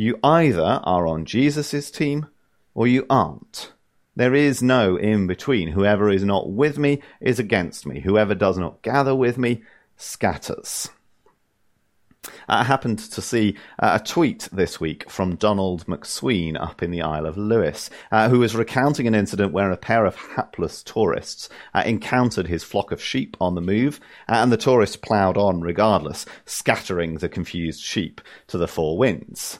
You 0.00 0.20
either 0.22 0.80
are 0.84 1.08
on 1.08 1.24
Jesus' 1.24 1.90
team 1.90 2.28
or 2.72 2.86
you 2.86 3.04
aren't. 3.10 3.72
There 4.14 4.32
is 4.32 4.62
no 4.62 4.94
in 4.94 5.26
between. 5.26 5.72
Whoever 5.72 6.08
is 6.08 6.22
not 6.22 6.52
with 6.52 6.78
me 6.78 7.02
is 7.20 7.40
against 7.40 7.84
me. 7.84 7.98
Whoever 7.98 8.36
does 8.36 8.56
not 8.56 8.80
gather 8.82 9.12
with 9.12 9.38
me 9.38 9.64
scatters. 9.96 10.88
I 12.46 12.62
happened 12.62 13.00
to 13.00 13.20
see 13.20 13.56
uh, 13.80 13.98
a 14.00 14.06
tweet 14.06 14.48
this 14.52 14.78
week 14.78 15.10
from 15.10 15.34
Donald 15.34 15.84
McSween 15.86 16.56
up 16.56 16.80
in 16.80 16.92
the 16.92 17.02
Isle 17.02 17.26
of 17.26 17.36
Lewis, 17.36 17.90
uh, 18.12 18.28
who 18.28 18.38
was 18.38 18.54
recounting 18.54 19.08
an 19.08 19.16
incident 19.16 19.52
where 19.52 19.72
a 19.72 19.76
pair 19.76 20.04
of 20.04 20.14
hapless 20.14 20.84
tourists 20.84 21.48
uh, 21.74 21.82
encountered 21.84 22.46
his 22.46 22.62
flock 22.62 22.92
of 22.92 23.02
sheep 23.02 23.36
on 23.40 23.56
the 23.56 23.60
move, 23.60 23.98
uh, 24.28 24.34
and 24.34 24.52
the 24.52 24.56
tourists 24.56 24.94
ploughed 24.94 25.36
on 25.36 25.60
regardless, 25.60 26.24
scattering 26.46 27.16
the 27.16 27.28
confused 27.28 27.82
sheep 27.82 28.20
to 28.46 28.56
the 28.56 28.68
four 28.68 28.96
winds. 28.96 29.58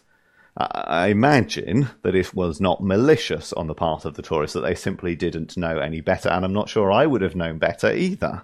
I 0.61 1.07
imagine 1.09 1.89
that 2.03 2.17
it 2.17 2.35
was 2.35 2.61
not 2.61 2.83
malicious 2.83 3.53
on 3.53 3.69
the 3.69 3.75
part 3.75 4.05
of 4.05 4.15
the 4.15 4.23
tourists, 4.23 4.55
that 4.55 4.63
they 4.63 4.75
simply 4.75 5.15
didn't 5.15 5.57
know 5.57 5.79
any 5.79 6.01
better, 6.01 6.29
and 6.29 6.45
I'm 6.45 6.53
not 6.53 6.69
sure 6.69 6.91
I 6.91 7.07
would 7.07 7.23
have 7.23 7.37
known 7.37 7.59
better 7.59 7.93
either. 7.93 8.43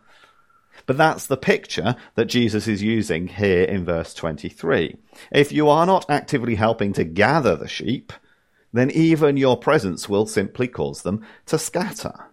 But 0.87 0.97
that's 0.97 1.27
the 1.27 1.37
picture 1.37 1.97
that 2.15 2.27
Jesus 2.27 2.69
is 2.69 2.83
using 2.83 3.27
here 3.27 3.65
in 3.65 3.85
verse 3.85 4.15
23. 4.15 4.97
If 5.33 5.51
you 5.51 5.69
are 5.69 5.87
not 5.87 6.09
actively 6.09 6.55
helping 6.55 6.93
to 6.93 7.05
gather 7.05 7.57
the 7.57 7.69
sheep, 7.69 8.13
then 8.73 8.93
even 8.93 9.37
your 9.37 9.57
presence 9.57 10.09
will 10.09 10.27
simply 10.27 10.69
cause 10.69 11.03
them 11.03 11.27
to 11.47 11.59
scatter. 11.59 12.27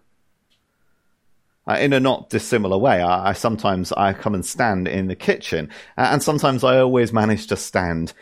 Uh, 1.66 1.78
in 1.80 1.92
a 1.92 2.00
not 2.00 2.30
dissimilar 2.30 2.78
way, 2.78 3.00
I, 3.00 3.30
I, 3.30 3.32
sometimes 3.32 3.92
I 3.92 4.12
come 4.12 4.34
and 4.34 4.46
stand 4.46 4.86
in 4.86 5.08
the 5.08 5.16
kitchen, 5.16 5.70
uh, 5.96 6.08
and 6.12 6.22
sometimes 6.22 6.62
I 6.62 6.78
always 6.78 7.12
manage 7.12 7.48
to 7.48 7.56
stand 7.56 8.12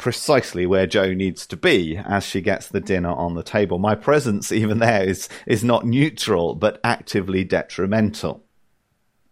precisely 0.00 0.66
where 0.66 0.86
Jo 0.86 1.12
needs 1.12 1.46
to 1.46 1.56
be 1.56 1.96
as 1.98 2.24
she 2.24 2.40
gets 2.40 2.66
the 2.66 2.80
dinner 2.80 3.10
on 3.10 3.34
the 3.34 3.42
table. 3.42 3.78
My 3.78 3.94
presence 3.94 4.50
even 4.50 4.78
there 4.78 5.04
is 5.04 5.28
is 5.46 5.62
not 5.62 5.86
neutral, 5.86 6.54
but 6.54 6.80
actively 6.82 7.44
detrimental. 7.44 8.42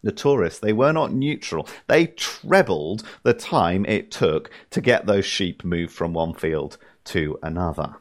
The 0.02 0.12
tourists, 0.12 0.60
they 0.60 0.72
were 0.72 0.92
not 0.92 1.12
neutral. 1.12 1.66
They 1.88 2.06
trebled 2.06 3.02
the 3.24 3.34
time 3.34 3.84
it 3.86 4.12
took 4.12 4.50
to 4.70 4.80
get 4.80 5.06
those 5.06 5.24
sheep 5.24 5.64
moved 5.64 5.92
from 5.92 6.12
one 6.12 6.34
field 6.34 6.78
to 7.06 7.38
another. 7.42 7.96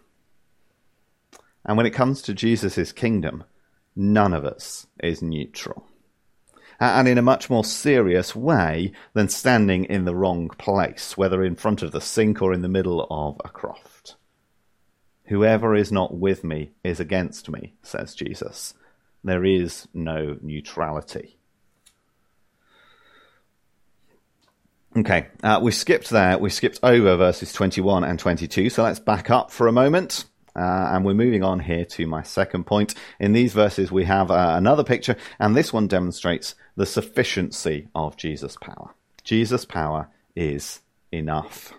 And 1.66 1.76
when 1.76 1.86
it 1.86 1.94
comes 1.94 2.22
to 2.24 2.34
Jesus' 2.34 2.92
kingdom, 2.92 3.46
none 3.96 4.34
of 4.34 4.46
us 4.46 4.88
is 5.02 5.22
neutral. 5.22 5.88
And 6.80 7.08
in 7.08 7.18
a 7.18 7.24
much 7.24 7.50
more 7.50 7.66
serious 7.66 8.36
way 8.36 8.92
than 9.14 9.30
standing 9.30 9.86
in 9.86 10.06
the 10.06 10.16
wrong 10.16 10.50
place, 10.50 11.18
whether 11.18 11.44
in 11.44 11.56
front 11.56 11.82
of 11.82 11.92
the 11.92 12.02
sink 12.02 12.42
or 12.42 12.54
in 12.54 12.62
the 12.62 12.68
middle 12.68 13.08
of 13.10 13.42
a 13.44 13.50
croft. 13.50 14.16
Whoever 15.26 15.76
is 15.76 15.92
not 15.92 16.16
with 16.16 16.44
me 16.44 16.72
is 16.84 17.00
against 17.00 17.50
me, 17.50 17.74
says 17.82 18.16
Jesus. 18.16 18.74
There 19.24 19.44
is 19.44 19.88
no 19.94 20.38
neutrality. 20.42 21.38
Okay, 24.96 25.28
uh, 25.44 25.60
we 25.62 25.72
skipped 25.72 26.10
there. 26.10 26.38
We 26.38 26.50
skipped 26.50 26.80
over 26.82 27.18
verses 27.18 27.54
21 27.54 28.04
and 28.04 28.18
22. 28.18 28.70
So 28.70 28.84
let's 28.84 29.00
back 29.00 29.30
up 29.30 29.52
for 29.52 29.68
a 29.68 29.72
moment. 29.72 30.26
Uh, 30.58 30.90
and 30.92 31.06
we're 31.06 31.14
moving 31.14 31.44
on 31.44 31.60
here 31.60 31.86
to 31.86 32.08
my 32.08 32.24
second 32.24 32.66
point. 32.66 32.96
In 33.20 33.34
these 33.34 33.54
verses, 33.54 33.92
we 33.92 34.06
have 34.06 34.32
uh, 34.32 34.56
another 34.58 34.84
picture, 34.84 35.16
and 35.40 35.56
this 35.56 35.72
one 35.72 35.88
demonstrates 35.88 36.56
the 36.76 36.86
sufficiency 36.86 37.88
of 37.94 38.18
Jesus' 38.18 38.58
power. 38.60 38.96
Jesus' 39.24 39.66
power 39.66 40.10
is 40.36 40.82
enough. 41.12 41.74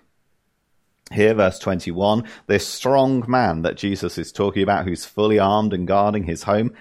Here, 1.12 1.34
verse 1.34 1.58
21, 1.58 2.24
this 2.46 2.66
strong 2.66 3.24
man 3.26 3.62
that 3.62 3.76
Jesus 3.76 4.18
is 4.18 4.30
talking 4.30 4.62
about, 4.62 4.84
who's 4.84 5.06
fully 5.06 5.38
armed 5.38 5.72
and 5.72 5.86
guarding 5.86 6.24
his 6.24 6.42
home, 6.42 6.74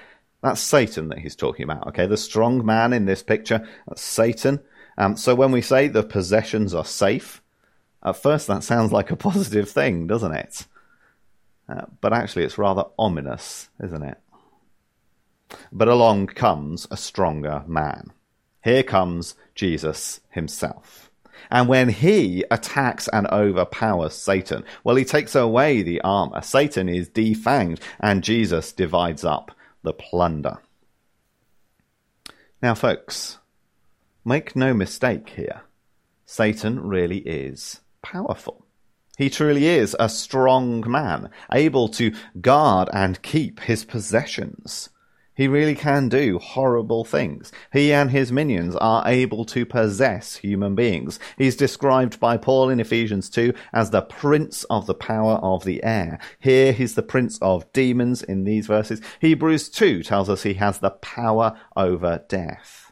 that's 0.44 0.62
Satan 0.62 1.10
that 1.10 1.20
he's 1.20 1.36
talking 1.36 1.64
about. 1.64 1.88
Okay, 1.88 2.06
the 2.06 2.18
strong 2.18 2.66
man 2.66 2.94
in 2.94 3.06
this 3.06 3.24
picture, 3.24 3.68
that's 3.88 4.02
Satan. 4.02 4.60
Um, 4.98 5.16
so 5.16 5.34
when 5.34 5.52
we 5.52 5.62
say 5.62 5.88
the 5.88 6.04
possessions 6.04 6.76
are 6.76 6.86
safe, 6.86 7.42
at 8.04 8.18
first 8.18 8.48
that 8.48 8.64
sounds 8.64 8.92
like 8.92 9.10
a 9.10 9.16
positive 9.18 9.70
thing, 9.70 10.06
doesn't 10.08 10.34
it? 10.34 10.68
Uh, 11.70 11.86
but 12.02 12.14
actually, 12.14 12.44
it's 12.44 12.58
rather 12.58 12.86
ominous, 12.98 13.70
isn't 13.84 14.04
it? 14.04 14.18
But 15.72 15.88
along 15.88 16.28
comes 16.28 16.88
a 16.92 16.98
stronger 16.98 17.64
man. 17.68 18.12
Here 18.64 18.84
comes 18.84 19.36
Jesus 19.56 20.22
himself. 20.30 21.10
And 21.50 21.68
when 21.68 21.90
he 21.90 22.44
attacks 22.52 23.08
and 23.08 23.28
overpowers 23.28 24.14
Satan, 24.14 24.64
well, 24.84 24.96
he 24.96 25.06
takes 25.06 25.36
away 25.36 25.82
the 25.82 26.02
armor. 26.02 26.42
Satan 26.42 26.90
is 26.90 27.10
defanged, 27.10 27.80
and 28.00 28.24
Jesus 28.24 28.72
divides 28.72 29.24
up 29.24 29.52
the 29.84 29.94
plunder. 29.94 30.58
Now, 32.62 32.74
folks, 32.74 33.38
make 34.26 34.56
no 34.56 34.74
mistake 34.74 35.30
here. 35.30 35.62
Satan 36.26 36.82
really 36.82 37.20
is 37.20 37.82
powerful. 38.02 38.67
He 39.18 39.32
truly 39.32 39.66
is 39.66 39.96
a 40.00 40.10
strong 40.10 40.84
man, 40.90 41.32
able 41.52 41.90
to 41.90 42.14
guard 42.40 42.88
and 42.94 43.20
keep 43.24 43.62
his 43.62 43.84
possessions. 43.84 44.90
He 45.34 45.48
really 45.48 45.74
can 45.74 46.08
do 46.08 46.38
horrible 46.38 47.04
things. 47.04 47.52
He 47.74 47.92
and 47.92 48.12
his 48.12 48.32
minions 48.32 48.76
are 48.76 49.08
able 49.08 49.44
to 49.46 49.66
possess 49.66 50.38
human 50.38 50.76
beings. 50.76 51.20
He's 51.36 51.56
described 51.56 52.20
by 52.20 52.38
Paul 52.38 52.70
in 52.70 52.80
Ephesians 52.80 53.28
2 53.30 53.54
as 53.74 53.90
the 53.90 54.02
prince 54.04 54.66
of 54.66 54.86
the 54.86 54.96
power 54.96 55.36
of 55.36 55.64
the 55.64 55.84
air. 55.84 56.20
Here 56.40 56.72
he's 56.72 56.94
the 56.94 57.04
prince 57.04 57.40
of 57.40 57.72
demons 57.74 58.22
in 58.22 58.44
these 58.44 58.68
verses. 58.68 59.02
Hebrews 59.20 59.70
2 59.70 60.04
tells 60.04 60.30
us 60.30 60.44
he 60.44 60.56
has 60.56 60.78
the 60.78 60.92
power 60.92 61.60
over 61.76 62.24
death. 62.28 62.92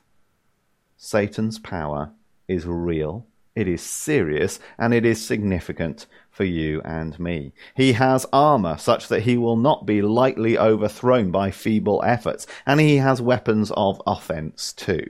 Satan's 0.97 1.59
power 1.59 2.13
is 2.47 2.65
real 2.65 3.27
it 3.55 3.67
is 3.67 3.81
serious 3.81 4.59
and 4.77 4.93
it 4.93 5.05
is 5.05 5.25
significant 5.25 6.05
for 6.29 6.43
you 6.43 6.81
and 6.83 7.17
me. 7.19 7.53
He 7.75 7.93
has 7.93 8.25
armor 8.33 8.77
such 8.77 9.07
that 9.07 9.21
he 9.23 9.37
will 9.37 9.55
not 9.55 9.85
be 9.85 10.01
lightly 10.01 10.57
overthrown 10.57 11.31
by 11.31 11.51
feeble 11.51 12.03
efforts, 12.05 12.45
and 12.65 12.81
he 12.81 12.97
has 12.97 13.21
weapons 13.21 13.71
of 13.77 14.01
offense 14.05 14.73
too. 14.73 15.09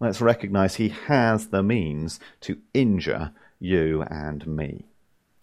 Let's 0.00 0.22
recognize 0.22 0.76
he 0.76 0.88
has 0.88 1.48
the 1.48 1.62
means 1.62 2.18
to 2.40 2.58
injure 2.72 3.32
you 3.60 4.02
and 4.04 4.46
me. 4.46 4.86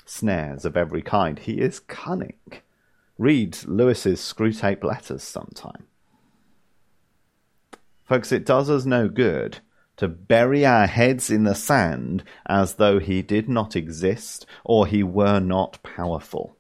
Snares 0.05 0.65
of 0.65 0.75
every 0.75 1.01
kind. 1.01 1.37
He 1.39 1.61
is 1.61 1.79
cunning. 1.79 2.39
Read 3.17 3.57
Lewis's 3.65 4.19
Screwtape 4.19 4.83
Letters 4.83 5.23
sometime. 5.23 5.85
Folks, 8.03 8.31
it 8.31 8.45
does 8.45 8.69
us 8.69 8.85
no 8.85 9.07
good 9.07 9.59
to 9.97 10.08
bury 10.08 10.65
our 10.65 10.88
heads 10.88 11.30
in 11.30 11.43
the 11.43 11.56
sand 11.56 12.23
as 12.47 12.75
though 12.75 12.99
he 12.99 13.21
did 13.21 13.47
not 13.47 13.75
exist 13.75 14.45
or 14.63 14.88
he 14.88 15.04
were 15.04 15.39
not 15.39 15.82
powerful. 15.84 16.58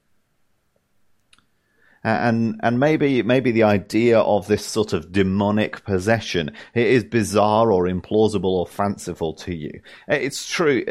And 2.03 2.59
and 2.63 2.79
maybe 2.79 3.21
maybe 3.21 3.51
the 3.51 3.61
idea 3.61 4.19
of 4.19 4.47
this 4.47 4.65
sort 4.65 4.91
of 4.91 5.11
demonic 5.11 5.85
possession 5.85 6.51
is 6.73 7.03
bizarre 7.03 7.71
or 7.71 7.83
implausible 7.83 8.45
or 8.45 8.65
fanciful 8.65 9.33
to 9.35 9.53
you. 9.53 9.81
It's 10.07 10.49
true. 10.49 10.83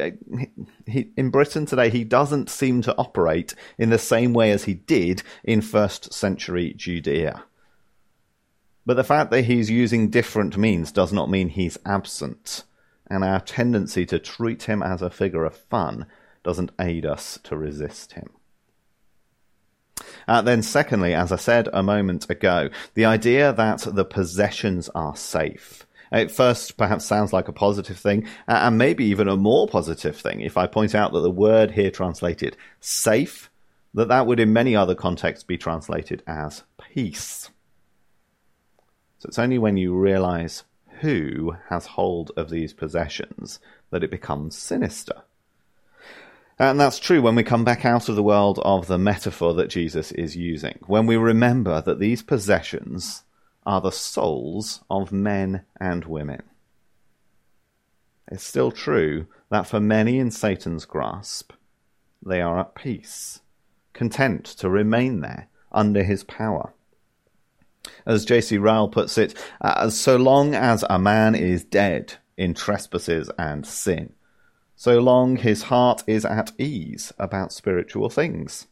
He, 0.87 1.11
in 1.17 1.31
Britain 1.31 1.67
today, 1.67 1.91
he 1.91 2.05
doesn't 2.05 2.49
seem 2.49 2.83
to 2.83 2.97
operate 2.97 3.57
in 3.77 3.91
the 3.91 3.99
same 3.99 4.33
way 4.33 4.53
as 4.53 4.65
he 4.65 4.75
did 4.75 5.25
in 5.43 5.63
first 5.63 6.13
century 6.13 6.75
Judea. 6.77 7.43
But 8.87 8.97
the 8.97 9.05
fact 9.05 9.31
that 9.31 9.43
he's 9.43 9.71
using 9.71 10.11
different 10.11 10.57
means 10.57 10.91
does 10.93 11.13
not 11.13 11.31
mean 11.31 11.49
he's 11.49 11.79
absent, 11.85 12.65
and 13.09 13.23
our 13.23 13.41
tendency 13.41 14.07
to 14.07 14.19
treat 14.19 14.65
him 14.65 14.83
as 14.83 15.03
a 15.03 15.11
figure 15.11 15.45
of 15.45 15.57
fun 15.57 16.07
doesn't 16.43 16.73
aid 16.81 17.05
us 17.05 17.39
to 17.45 17.57
resist 17.57 18.13
him. 18.13 18.31
Uh, 20.27 20.41
then, 20.41 20.63
secondly, 20.63 21.15
as 21.15 21.31
I 21.31 21.37
said 21.37 21.69
a 21.73 21.83
moment 21.83 22.31
ago, 22.31 22.71
the 22.95 23.05
idea 23.05 23.53
that 23.53 23.87
the 23.93 24.05
possessions 24.05 24.89
are 24.95 25.17
safe. 25.17 25.87
It 26.13 26.31
first 26.31 26.77
perhaps 26.77 27.05
sounds 27.05 27.33
like 27.33 27.49
a 27.49 27.53
positive 27.53 27.99
thing, 27.99 28.27
uh, 28.49 28.61
and 28.63 28.79
maybe 28.79 29.05
even 29.05 29.29
a 29.29 29.37
more 29.37 29.69
positive 29.69 30.17
thing 30.17 30.41
if 30.41 30.57
I 30.57 30.67
point 30.67 30.95
out 30.95 31.13
that 31.13 31.21
the 31.21 31.31
word 31.31 31.73
here 31.73 31.91
translated 31.91 32.57
safe, 32.81 33.51
that 33.95 34.09
that 34.09 34.27
would 34.27 34.41
in 34.41 34.53
many 34.53 34.75
other 34.75 34.95
contexts 34.95 35.45
be 35.45 35.59
translated 35.59 36.23
as 36.27 36.65
peace. 36.81 37.51
So 39.21 39.27
it's 39.29 39.39
only 39.39 39.59
when 39.59 39.77
you 39.77 39.95
realize 39.95 40.65
who 41.01 41.55
has 41.69 41.85
hold 41.85 42.33
of 42.39 42.49
these 42.49 42.73
possessions 42.73 43.61
that 43.91 44.03
it 44.03 44.11
becomes 44.11 44.57
sinister. 44.57 45.23
And 46.59 46.81
that's 46.81 46.99
true 46.99 47.21
when 47.21 47.35
we 47.35 47.43
come 47.43 47.63
back 47.63 47.85
out 47.85 48.09
of 48.09 48.17
the 48.17 48.23
world 48.23 48.59
of 48.63 48.87
the 48.87 48.97
metaphor 48.97 49.53
that 49.55 49.69
Jesus 49.69 50.11
is 50.13 50.37
using, 50.37 50.79
when 50.87 51.05
we 51.05 51.17
remember 51.17 51.83
that 51.83 51.99
these 51.99 52.23
possessions 52.23 53.25
are 53.67 53.83
the 53.83 53.93
souls 53.93 54.83
of 54.91 55.13
men 55.13 55.65
and 55.79 56.07
women. 56.07 56.43
It's 58.31 58.45
still 58.45 58.73
true 58.73 59.27
that 59.51 59.67
for 59.67 59.81
many 59.81 60.19
in 60.19 60.31
Satan's 60.31 60.87
grasp, 60.87 61.53
they 62.25 62.41
are 62.41 62.59
at 62.59 62.75
peace, 62.75 63.41
content 63.93 64.47
to 64.47 64.71
remain 64.71 65.21
there 65.21 65.49
under 65.73 66.03
his 66.03 66.25
power. 66.25 66.73
As 68.05 68.25
J.C. 68.25 68.59
Ryle 68.59 68.89
puts 68.89 69.17
it, 69.17 69.35
uh, 69.61 69.89
so 69.91 70.17
long 70.17 70.55
as 70.55 70.85
a 70.89 70.99
man 70.99 71.35
is 71.35 71.65
dead 71.65 72.15
in 72.37 72.55
trespasses 72.55 73.31
and 73.39 73.67
sin, 73.67 74.13
so 74.77 74.99
long 74.99 75.37
his 75.37 75.65
heart 75.65 76.03
is 76.07 76.25
at 76.25 76.53
ease 76.59 77.13
about 77.19 77.53
spiritual 77.53 78.09
things. 78.09 78.67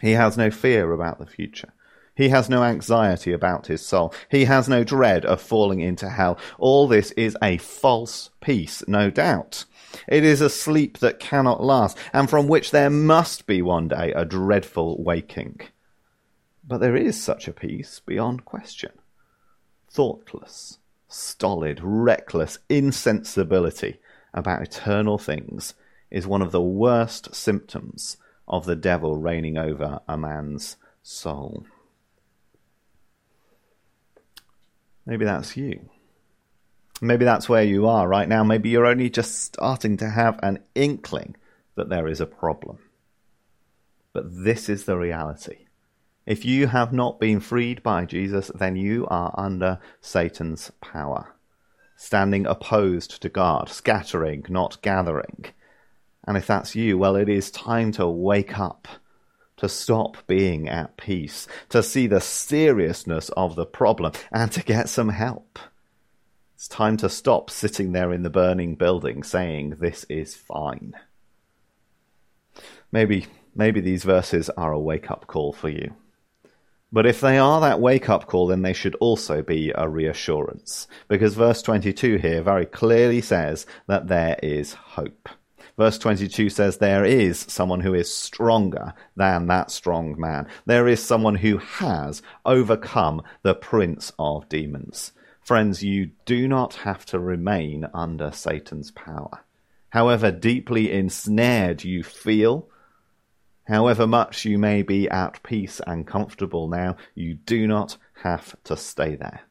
He 0.00 0.12
has 0.12 0.36
no 0.36 0.50
fear 0.50 0.92
about 0.92 1.18
the 1.18 1.26
future. 1.26 1.72
He 2.16 2.28
has 2.28 2.48
no 2.48 2.62
anxiety 2.62 3.32
about 3.32 3.66
his 3.66 3.84
soul. 3.84 4.14
He 4.28 4.44
has 4.44 4.68
no 4.68 4.84
dread 4.84 5.24
of 5.24 5.40
falling 5.40 5.80
into 5.80 6.08
hell. 6.08 6.38
All 6.58 6.86
this 6.86 7.10
is 7.12 7.36
a 7.42 7.58
false 7.58 8.30
peace, 8.40 8.84
no 8.86 9.10
doubt. 9.10 9.64
It 10.06 10.24
is 10.24 10.40
a 10.40 10.50
sleep 10.50 10.98
that 10.98 11.18
cannot 11.18 11.62
last, 11.62 11.98
and 12.12 12.30
from 12.30 12.46
which 12.46 12.70
there 12.70 12.90
must 12.90 13.46
be 13.46 13.62
one 13.62 13.88
day 13.88 14.12
a 14.12 14.24
dreadful 14.24 15.02
waking. 15.02 15.60
But 16.66 16.78
there 16.78 16.96
is 16.96 17.22
such 17.22 17.46
a 17.46 17.52
peace 17.52 18.00
beyond 18.04 18.44
question. 18.44 18.92
Thoughtless, 19.90 20.78
stolid, 21.08 21.80
reckless 21.82 22.58
insensibility 22.68 24.00
about 24.32 24.62
eternal 24.62 25.18
things 25.18 25.74
is 26.10 26.26
one 26.26 26.42
of 26.42 26.52
the 26.52 26.62
worst 26.62 27.34
symptoms 27.34 28.16
of 28.48 28.64
the 28.64 28.76
devil 28.76 29.16
reigning 29.16 29.58
over 29.58 30.00
a 30.08 30.16
man's 30.16 30.76
soul. 31.02 31.66
Maybe 35.06 35.24
that's 35.24 35.56
you. 35.56 35.88
Maybe 37.00 37.24
that's 37.24 37.48
where 37.48 37.62
you 37.62 37.86
are 37.86 38.08
right 38.08 38.28
now. 38.28 38.42
Maybe 38.42 38.70
you're 38.70 38.86
only 38.86 39.10
just 39.10 39.44
starting 39.44 39.96
to 39.98 40.08
have 40.08 40.40
an 40.42 40.60
inkling 40.74 41.36
that 41.74 41.90
there 41.90 42.08
is 42.08 42.20
a 42.20 42.26
problem. 42.26 42.78
But 44.12 44.44
this 44.44 44.68
is 44.68 44.84
the 44.84 44.96
reality. 44.96 45.63
If 46.26 46.46
you 46.46 46.68
have 46.68 46.92
not 46.92 47.20
been 47.20 47.38
freed 47.38 47.82
by 47.82 48.06
Jesus, 48.06 48.50
then 48.54 48.76
you 48.76 49.06
are 49.08 49.34
under 49.36 49.78
Satan's 50.00 50.72
power, 50.80 51.34
standing 51.96 52.46
opposed 52.46 53.20
to 53.20 53.28
God, 53.28 53.68
scattering, 53.68 54.46
not 54.48 54.80
gathering. 54.80 55.46
And 56.26 56.38
if 56.38 56.46
that's 56.46 56.74
you, 56.74 56.96
well, 56.96 57.14
it 57.16 57.28
is 57.28 57.50
time 57.50 57.92
to 57.92 58.08
wake 58.08 58.58
up, 58.58 58.88
to 59.58 59.68
stop 59.68 60.16
being 60.26 60.66
at 60.66 60.96
peace, 60.96 61.46
to 61.68 61.82
see 61.82 62.06
the 62.06 62.22
seriousness 62.22 63.28
of 63.30 63.54
the 63.54 63.66
problem, 63.66 64.12
and 64.32 64.50
to 64.52 64.62
get 64.62 64.88
some 64.88 65.10
help. 65.10 65.58
It's 66.54 66.68
time 66.68 66.96
to 66.98 67.10
stop 67.10 67.50
sitting 67.50 67.92
there 67.92 68.14
in 68.14 68.22
the 68.22 68.30
burning 68.30 68.76
building 68.76 69.22
saying, 69.22 69.76
This 69.80 70.04
is 70.08 70.34
fine. 70.34 70.94
Maybe, 72.90 73.26
maybe 73.54 73.82
these 73.82 74.04
verses 74.04 74.48
are 74.56 74.72
a 74.72 74.80
wake 74.80 75.10
up 75.10 75.26
call 75.26 75.52
for 75.52 75.68
you. 75.68 75.94
But 76.94 77.06
if 77.06 77.20
they 77.20 77.38
are 77.38 77.60
that 77.60 77.80
wake 77.80 78.08
up 78.08 78.28
call, 78.28 78.46
then 78.46 78.62
they 78.62 78.72
should 78.72 78.94
also 79.00 79.42
be 79.42 79.72
a 79.74 79.88
reassurance. 79.88 80.86
Because 81.08 81.34
verse 81.34 81.60
22 81.60 82.18
here 82.18 82.40
very 82.40 82.66
clearly 82.66 83.20
says 83.20 83.66
that 83.88 84.06
there 84.06 84.38
is 84.40 84.74
hope. 84.74 85.28
Verse 85.76 85.98
22 85.98 86.50
says, 86.50 86.76
There 86.76 87.04
is 87.04 87.40
someone 87.48 87.80
who 87.80 87.94
is 87.94 88.14
stronger 88.14 88.94
than 89.16 89.48
that 89.48 89.72
strong 89.72 90.14
man. 90.20 90.46
There 90.66 90.86
is 90.86 91.02
someone 91.02 91.34
who 91.34 91.58
has 91.58 92.22
overcome 92.46 93.22
the 93.42 93.56
prince 93.56 94.12
of 94.16 94.48
demons. 94.48 95.10
Friends, 95.40 95.82
you 95.82 96.12
do 96.26 96.46
not 96.46 96.74
have 96.74 97.04
to 97.06 97.18
remain 97.18 97.88
under 97.92 98.30
Satan's 98.30 98.92
power. 98.92 99.40
However 99.88 100.30
deeply 100.30 100.92
ensnared 100.92 101.82
you 101.82 102.04
feel, 102.04 102.68
however 103.66 104.06
much 104.06 104.44
you 104.44 104.58
may 104.58 104.82
be 104.82 105.08
at 105.08 105.42
peace 105.42 105.80
and 105.86 106.06
comfortable 106.06 106.68
now, 106.68 106.96
you 107.14 107.34
do 107.34 107.66
not 107.66 107.96
have 108.22 108.56
to 108.64 108.76
stay 108.76 109.16
there 109.16 109.42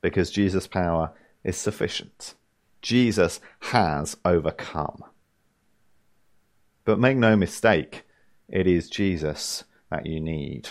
because 0.00 0.30
Jesus' 0.30 0.66
power 0.66 1.12
is 1.44 1.56
sufficient. 1.56 2.34
Jesus 2.82 3.40
has 3.60 4.16
overcome. 4.24 5.04
But 6.84 6.98
make 6.98 7.16
no 7.16 7.36
mistake, 7.36 8.04
it 8.48 8.66
is 8.66 8.88
Jesus 8.88 9.64
that 9.90 10.06
you 10.06 10.20
need. 10.20 10.70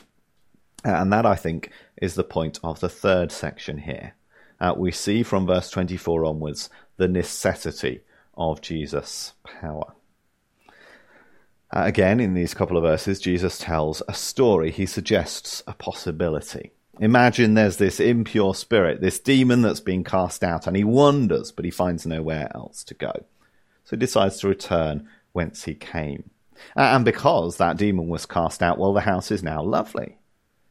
And 0.83 1.11
that, 1.13 1.25
I 1.25 1.35
think, 1.35 1.71
is 2.01 2.15
the 2.15 2.23
point 2.23 2.59
of 2.63 2.79
the 2.79 2.89
third 2.89 3.31
section 3.31 3.79
here 3.79 4.13
uh, 4.59 4.73
we 4.75 4.91
see 4.91 5.23
from 5.23 5.47
verse 5.47 5.69
24 5.69 6.25
onwards 6.25 6.69
the 6.97 7.07
necessity 7.07 8.01
of 8.35 8.61
Jesus' 8.61 9.33
power. 9.43 9.93
Uh, 11.71 11.83
again, 11.85 12.19
in 12.19 12.33
these 12.33 12.53
couple 12.53 12.77
of 12.77 12.83
verses, 12.83 13.19
Jesus 13.19 13.57
tells 13.57 14.01
a 14.07 14.13
story. 14.13 14.71
He 14.71 14.85
suggests 14.85 15.61
a 15.67 15.73
possibility. 15.73 16.71
Imagine 16.99 17.53
there's 17.53 17.77
this 17.77 17.99
impure 17.99 18.53
spirit, 18.53 18.99
this 19.01 19.19
demon 19.19 19.61
that's 19.61 19.79
been 19.79 20.03
cast 20.03 20.43
out, 20.43 20.67
and 20.67 20.75
he 20.75 20.83
wanders, 20.83 21.51
but 21.51 21.63
he 21.63 21.71
finds 21.71 22.05
nowhere 22.05 22.51
else 22.53 22.83
to 22.85 22.93
go. 22.93 23.13
So 23.85 23.95
he 23.95 23.97
decides 23.97 24.39
to 24.39 24.49
return 24.49 25.07
whence 25.31 25.63
he 25.63 25.75
came. 25.75 26.29
And 26.75 27.05
because 27.05 27.57
that 27.57 27.77
demon 27.77 28.09
was 28.09 28.25
cast 28.25 28.61
out, 28.61 28.77
well, 28.77 28.93
the 28.93 29.01
house 29.01 29.31
is 29.31 29.43
now 29.43 29.63
lovely. 29.63 30.17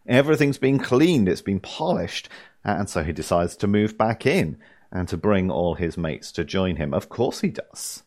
Everything's 0.07 0.59
been 0.59 0.79
cleaned, 0.79 1.29
it's 1.29 1.41
been 1.41 1.61
polished, 1.61 2.29
and 2.65 2.91
so 2.91 3.03
he 3.03 3.13
decides 3.13 3.57
to 3.57 3.67
move 3.67 3.97
back 3.97 4.27
in 4.27 4.59
and 4.91 5.09
to 5.09 5.17
bring 5.17 5.51
all 5.51 5.75
his 5.75 5.97
mates 5.97 6.33
to 6.33 6.45
join 6.45 6.77
him. 6.77 6.93
Of 6.93 7.09
course 7.09 7.41
he 7.41 7.51
does. 7.51 8.03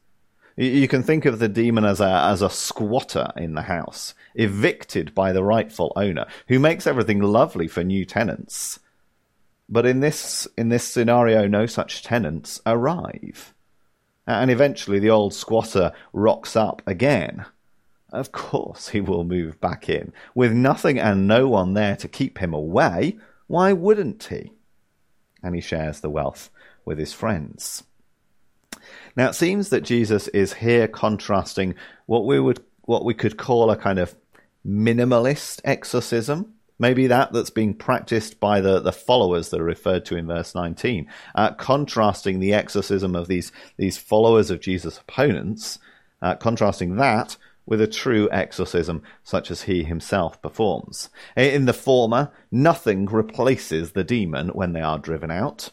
You 0.58 0.88
can 0.88 1.02
think 1.02 1.26
of 1.26 1.40
the 1.40 1.48
demon 1.48 1.86
as 1.86 2.02
a, 2.02 2.10
as 2.26 2.42
a 2.42 2.50
squatter 2.50 3.32
in 3.38 3.54
the 3.54 3.64
house, 3.64 4.14
evicted 4.36 5.16
by 5.16 5.32
the 5.32 5.44
rightful 5.44 5.94
owner, 5.96 6.26
who 6.48 6.60
makes 6.60 6.86
everything 6.86 7.22
lovely 7.22 7.68
for 7.68 7.84
new 7.84 8.06
tenants. 8.06 8.80
But 9.70 9.86
in 9.86 10.02
this, 10.02 10.48
in 10.58 10.70
this 10.70 10.84
scenario, 10.84 11.48
no 11.48 11.66
such 11.66 12.04
tenants 12.04 12.60
arrive. 12.66 13.54
And 14.28 14.52
eventually 14.52 15.00
the 15.00 15.10
old 15.10 15.34
squatter 15.34 15.94
rocks 16.12 16.56
up 16.56 16.82
again. 16.86 17.46
Of 18.12 18.34
course 18.34 18.90
he 18.90 19.00
will 19.00 19.24
move 19.24 19.62
back 19.62 19.88
in. 19.88 20.12
With 20.36 20.52
nothing 20.52 21.00
and 21.00 21.28
no 21.28 21.48
one 21.48 21.74
there 21.74 21.96
to 21.96 22.08
keep 22.10 22.40
him 22.40 22.54
away, 22.54 23.18
why 23.48 23.72
wouldn't 23.72 24.26
he? 24.26 24.52
And 25.42 25.56
he 25.56 25.62
shares 25.62 26.02
the 26.02 26.10
wealth 26.10 26.50
with 26.84 26.98
his 26.98 27.14
friends. 27.14 27.84
Now 29.16 29.30
it 29.30 29.36
seems 29.36 29.70
that 29.70 29.82
Jesus 29.82 30.28
is 30.30 30.54
here 30.54 30.88
contrasting 30.88 31.76
what 32.06 32.26
we 32.26 32.40
would 32.40 32.64
what 32.84 33.06
we 33.06 33.14
could 33.14 33.38
call 33.38 33.70
a 33.70 33.78
kind 33.78 34.00
of 34.00 34.16
minimalist 34.66 35.62
exorcism. 35.64 36.54
Maybe 36.80 37.06
that 37.08 37.32
that's 37.32 37.52
being 37.52 37.76
practiced 37.76 38.40
by 38.40 38.60
the, 38.60 38.80
the 38.80 38.92
followers 38.92 39.50
that 39.50 39.62
are 39.62 39.66
referred 39.66 40.04
to 40.06 40.18
in 40.18 40.26
verse 40.26 40.56
19, 40.56 41.08
uh, 41.36 41.52
contrasting 41.54 42.40
the 42.40 42.56
exorcism 42.56 43.16
of 43.16 43.28
these, 43.28 43.52
these 43.78 44.00
followers 44.00 44.50
of 44.50 44.62
Jesus' 44.62 44.98
opponents, 44.98 45.78
uh, 46.24 46.36
contrasting 46.36 46.96
that 46.96 47.38
with 47.68 47.82
a 47.82 47.88
true 47.88 48.28
exorcism 48.32 49.04
such 49.24 49.52
as 49.52 49.64
he 49.64 49.84
himself 49.84 50.42
performs. 50.42 51.10
In 51.38 51.66
the 51.66 51.74
former, 51.74 52.32
nothing 52.52 53.06
replaces 53.06 53.92
the 53.92 54.04
demon 54.04 54.50
when 54.50 54.74
they 54.74 54.82
are 54.82 54.98
driven 54.98 55.30
out, 55.30 55.70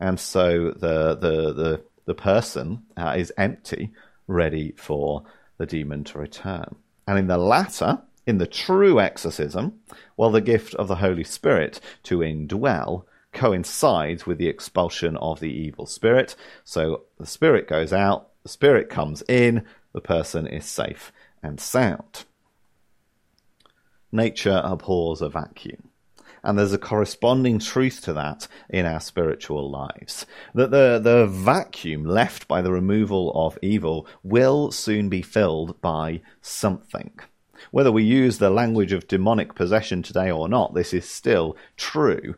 and 0.00 0.18
so 0.18 0.70
the 0.70 1.16
the 1.16 1.52
the, 1.52 1.84
the 2.04 2.14
person 2.14 2.82
uh, 2.96 3.14
is 3.16 3.32
empty, 3.36 3.92
ready 4.26 4.72
for 4.76 5.24
the 5.58 5.66
demon 5.66 6.04
to 6.04 6.18
return. 6.18 6.76
And 7.06 7.18
in 7.18 7.26
the 7.26 7.38
latter, 7.38 8.00
in 8.26 8.38
the 8.38 8.46
true 8.46 9.00
exorcism, 9.00 9.80
well, 10.16 10.30
the 10.30 10.40
gift 10.40 10.74
of 10.76 10.88
the 10.88 10.96
Holy 10.96 11.24
Spirit 11.24 11.80
to 12.04 12.18
indwell 12.18 13.04
coincides 13.32 14.26
with 14.26 14.38
the 14.38 14.48
expulsion 14.48 15.16
of 15.16 15.40
the 15.40 15.52
evil 15.52 15.86
spirit. 15.86 16.36
So 16.64 17.02
the 17.18 17.26
spirit 17.26 17.66
goes 17.66 17.92
out, 17.92 18.28
the 18.42 18.48
spirit 18.48 18.88
comes 18.88 19.22
in, 19.28 19.64
the 19.92 20.00
person 20.00 20.46
is 20.46 20.64
safe 20.64 21.12
and 21.42 21.60
sound. 21.60 22.24
Nature 24.10 24.60
abhors 24.62 25.22
a 25.22 25.28
vacuum. 25.28 25.88
And 26.44 26.58
there's 26.58 26.72
a 26.72 26.78
corresponding 26.78 27.60
truth 27.60 28.00
to 28.02 28.12
that 28.14 28.48
in 28.68 28.84
our 28.84 29.00
spiritual 29.00 29.70
lives. 29.70 30.26
That 30.54 30.70
the, 30.70 31.00
the 31.02 31.26
vacuum 31.26 32.04
left 32.04 32.48
by 32.48 32.62
the 32.62 32.72
removal 32.72 33.32
of 33.34 33.58
evil 33.62 34.06
will 34.22 34.72
soon 34.72 35.08
be 35.08 35.22
filled 35.22 35.80
by 35.80 36.20
something. 36.40 37.12
Whether 37.70 37.92
we 37.92 38.02
use 38.02 38.38
the 38.38 38.50
language 38.50 38.92
of 38.92 39.06
demonic 39.06 39.54
possession 39.54 40.02
today 40.02 40.30
or 40.30 40.48
not, 40.48 40.74
this 40.74 40.92
is 40.92 41.08
still 41.08 41.56
true. 41.76 42.34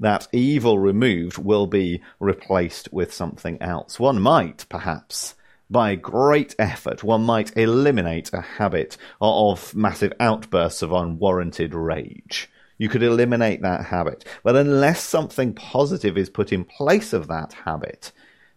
That 0.00 0.26
evil 0.32 0.80
removed 0.80 1.38
will 1.38 1.68
be 1.68 2.02
replaced 2.18 2.92
with 2.92 3.14
something 3.14 3.62
else. 3.62 4.00
One 4.00 4.20
might, 4.20 4.66
perhaps, 4.68 5.36
by 5.70 5.94
great 5.94 6.56
effort, 6.58 7.04
one 7.04 7.22
might 7.22 7.56
eliminate 7.56 8.32
a 8.32 8.40
habit 8.40 8.96
of 9.20 9.74
massive 9.74 10.12
outbursts 10.18 10.82
of 10.82 10.92
unwarranted 10.92 11.72
rage. 11.74 12.50
You 12.76 12.88
could 12.88 13.02
eliminate 13.02 13.62
that 13.62 13.86
habit. 13.86 14.24
But 14.42 14.56
unless 14.56 15.00
something 15.00 15.54
positive 15.54 16.18
is 16.18 16.28
put 16.28 16.52
in 16.52 16.64
place 16.64 17.12
of 17.12 17.28
that 17.28 17.52
habit, 17.64 18.12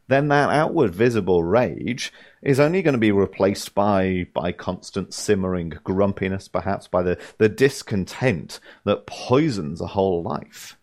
then 0.07 0.29
that 0.29 0.49
outward 0.49 0.95
visible 0.95 1.43
rage 1.43 2.11
is 2.41 2.59
only 2.59 2.81
going 2.81 2.93
to 2.93 2.99
be 2.99 3.11
replaced 3.11 3.75
by, 3.75 4.27
by 4.33 4.51
constant 4.51 5.13
simmering 5.13 5.73
grumpiness, 5.83 6.47
perhaps 6.47 6.87
by 6.87 7.03
the, 7.03 7.19
the 7.37 7.49
discontent 7.49 8.59
that 8.85 9.05
poisons 9.05 9.81
a 9.81 9.87
whole 9.87 10.23
life. 10.23 10.77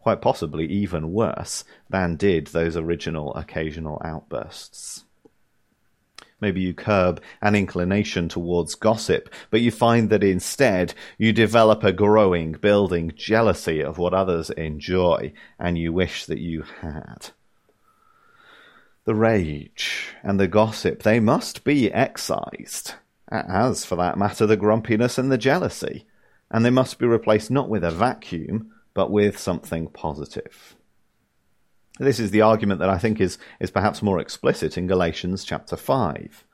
Quite 0.00 0.20
possibly 0.20 0.66
even 0.66 1.12
worse 1.12 1.64
than 1.88 2.16
did 2.16 2.48
those 2.48 2.76
original 2.76 3.34
occasional 3.34 4.00
outbursts. 4.04 5.05
Maybe 6.40 6.60
you 6.60 6.74
curb 6.74 7.22
an 7.40 7.54
inclination 7.54 8.28
towards 8.28 8.74
gossip, 8.74 9.30
but 9.50 9.62
you 9.62 9.70
find 9.70 10.10
that 10.10 10.22
instead 10.22 10.92
you 11.16 11.32
develop 11.32 11.82
a 11.82 11.92
growing, 11.92 12.52
building 12.52 13.12
jealousy 13.16 13.82
of 13.82 13.96
what 13.96 14.12
others 14.12 14.50
enjoy 14.50 15.32
and 15.58 15.78
you 15.78 15.92
wish 15.92 16.26
that 16.26 16.38
you 16.38 16.64
had. 16.80 17.30
The 19.06 19.14
rage 19.14 20.08
and 20.22 20.38
the 20.38 20.48
gossip, 20.48 21.04
they 21.04 21.20
must 21.20 21.64
be 21.64 21.90
excised, 21.92 22.94
as 23.30 23.84
for 23.84 23.96
that 23.96 24.18
matter, 24.18 24.46
the 24.46 24.56
grumpiness 24.56 25.16
and 25.16 25.32
the 25.32 25.38
jealousy, 25.38 26.06
and 26.50 26.64
they 26.64 26.70
must 26.70 26.98
be 26.98 27.06
replaced 27.06 27.50
not 27.50 27.68
with 27.68 27.84
a 27.84 27.90
vacuum, 27.90 28.72
but 28.94 29.10
with 29.10 29.38
something 29.38 29.88
positive. 29.88 30.76
This 31.98 32.20
is 32.20 32.30
the 32.30 32.42
argument 32.42 32.80
that 32.80 32.90
I 32.90 32.98
think 32.98 33.20
is, 33.20 33.38
is 33.60 33.70
perhaps 33.70 34.02
more 34.02 34.20
explicit 34.20 34.76
in 34.76 34.86
Galatians 34.86 35.44
chapter 35.44 35.76
5. 35.76 36.44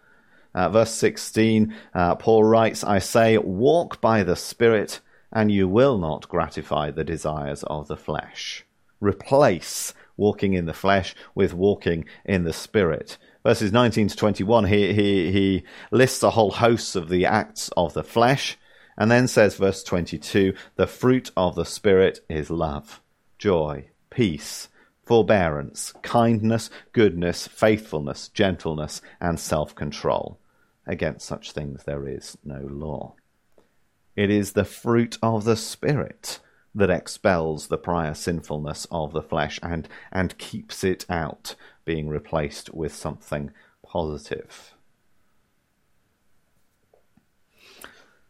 Uh, 0.54 0.68
verse 0.68 0.92
16, 0.92 1.74
uh, 1.94 2.14
Paul 2.16 2.44
writes, 2.44 2.84
I 2.84 2.98
say, 2.98 3.38
walk 3.38 4.00
by 4.00 4.22
the 4.22 4.36
Spirit, 4.36 5.00
and 5.32 5.50
you 5.50 5.66
will 5.66 5.98
not 5.98 6.28
gratify 6.28 6.90
the 6.90 7.04
desires 7.04 7.62
of 7.64 7.88
the 7.88 7.96
flesh. 7.96 8.64
replace 9.02 9.92
walking 10.16 10.54
in 10.54 10.66
the 10.66 10.72
flesh 10.72 11.14
with 11.34 11.52
walking 11.52 12.04
in 12.24 12.44
the 12.44 12.52
spirit. 12.52 13.18
Verses 13.42 13.72
19 13.72 14.08
to 14.08 14.16
21, 14.16 14.66
he, 14.66 14.92
he, 14.92 15.32
he 15.32 15.64
lists 15.90 16.22
a 16.22 16.30
whole 16.30 16.52
host 16.52 16.94
of 16.94 17.08
the 17.08 17.26
acts 17.26 17.70
of 17.76 17.92
the 17.92 18.04
flesh, 18.04 18.56
and 18.96 19.10
then 19.10 19.26
says, 19.26 19.56
verse 19.56 19.82
22, 19.82 20.54
the 20.76 20.86
fruit 20.86 21.30
of 21.36 21.56
the 21.56 21.64
spirit 21.64 22.20
is 22.28 22.50
love, 22.50 23.00
joy, 23.38 23.86
peace, 24.10 24.68
forbearance, 25.04 25.92
kindness, 26.02 26.70
goodness, 26.92 27.46
faithfulness, 27.48 28.28
gentleness, 28.28 29.02
and 29.20 29.38
self 29.38 29.74
control. 29.74 30.38
Against 30.86 31.26
such 31.26 31.52
things 31.52 31.84
there 31.84 32.08
is 32.08 32.36
no 32.44 32.60
law. 32.60 33.14
It 34.16 34.30
is 34.30 34.52
the 34.52 34.64
fruit 34.64 35.18
of 35.22 35.44
the 35.44 35.56
Spirit 35.56 36.40
that 36.74 36.90
expels 36.90 37.68
the 37.68 37.78
prior 37.78 38.14
sinfulness 38.14 38.86
of 38.90 39.12
the 39.12 39.22
flesh 39.22 39.58
and, 39.62 39.88
and 40.10 40.38
keeps 40.38 40.84
it 40.84 41.04
out, 41.08 41.54
being 41.84 42.08
replaced 42.08 42.72
with 42.74 42.94
something 42.94 43.50
positive. 43.86 44.74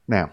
Now, 0.08 0.32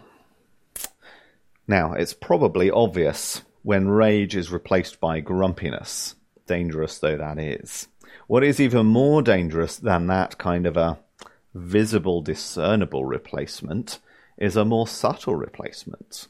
now 1.67 1.93
it's 1.93 2.13
probably 2.13 2.71
obvious 2.71 3.43
when 3.61 3.87
rage 3.87 4.35
is 4.35 4.51
replaced 4.51 4.99
by 4.99 5.19
grumpiness, 5.19 6.15
dangerous 6.49 6.99
though 6.99 7.15
that 7.15 7.39
is. 7.39 7.87
What 8.27 8.43
is 8.43 8.59
even 8.59 8.87
more 8.87 9.21
dangerous 9.21 9.77
than 9.77 10.07
that 10.07 10.37
kind 10.37 10.65
of 10.65 10.75
a 10.75 10.99
visible, 11.53 12.21
discernible 12.21 13.05
replacement 13.05 13.99
is 14.37 14.55
a 14.55 14.65
more 14.65 14.87
subtle 14.87 15.35
replacement, 15.35 16.27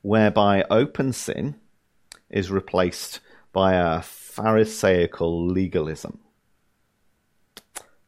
whereby 0.00 0.64
open 0.70 1.12
sin 1.12 1.56
is 2.30 2.50
replaced 2.50 3.20
by 3.52 3.74
a 3.74 4.00
Pharisaical 4.00 5.46
legalism. 5.46 6.18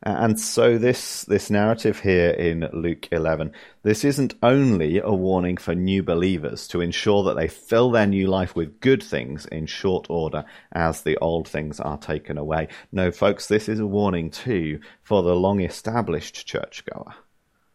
And 0.06 0.38
so 0.38 0.76
this 0.76 1.22
this 1.24 1.48
narrative 1.48 2.00
here 2.00 2.28
in 2.28 2.68
Luke 2.74 3.08
11, 3.10 3.52
this 3.84 4.04
isn't 4.04 4.34
only 4.42 4.98
a 4.98 5.10
warning 5.10 5.56
for 5.56 5.74
new 5.74 6.02
believers 6.02 6.68
to 6.68 6.82
ensure 6.82 7.24
that 7.24 7.36
they 7.36 7.48
fill 7.48 7.90
their 7.90 8.06
new 8.06 8.26
life 8.26 8.54
with 8.54 8.80
good 8.80 9.02
things 9.02 9.46
in 9.46 9.64
short 9.64 10.06
order 10.10 10.44
as 10.72 11.00
the 11.00 11.16
old 11.18 11.48
things 11.48 11.80
are 11.80 11.96
taken 11.96 12.36
away. 12.36 12.68
No, 12.92 13.10
folks, 13.10 13.48
this 13.48 13.66
is 13.66 13.80
a 13.80 13.86
warning 13.86 14.30
too 14.30 14.80
for 15.02 15.22
the 15.22 15.34
long 15.34 15.62
established 15.62 16.46
churchgoer. 16.46 17.14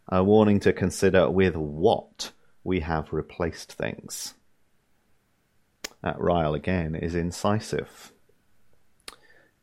A 0.06 0.22
warning 0.22 0.60
to 0.60 0.72
consider 0.72 1.28
with 1.28 1.56
what 1.56 2.30
we 2.62 2.78
have 2.80 3.12
replaced 3.12 3.72
things. 3.72 4.34
That 6.04 6.20
Ryle 6.20 6.54
again 6.54 6.94
is 6.94 7.16
incisive. 7.16 8.12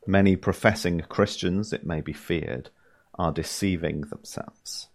Many 0.08 0.36
professing 0.36 1.02
Christians, 1.02 1.70
it 1.70 1.84
may 1.84 2.00
be 2.00 2.14
feared, 2.14 2.70
are 3.18 3.30
deceiving 3.30 4.00
themselves. 4.00 4.88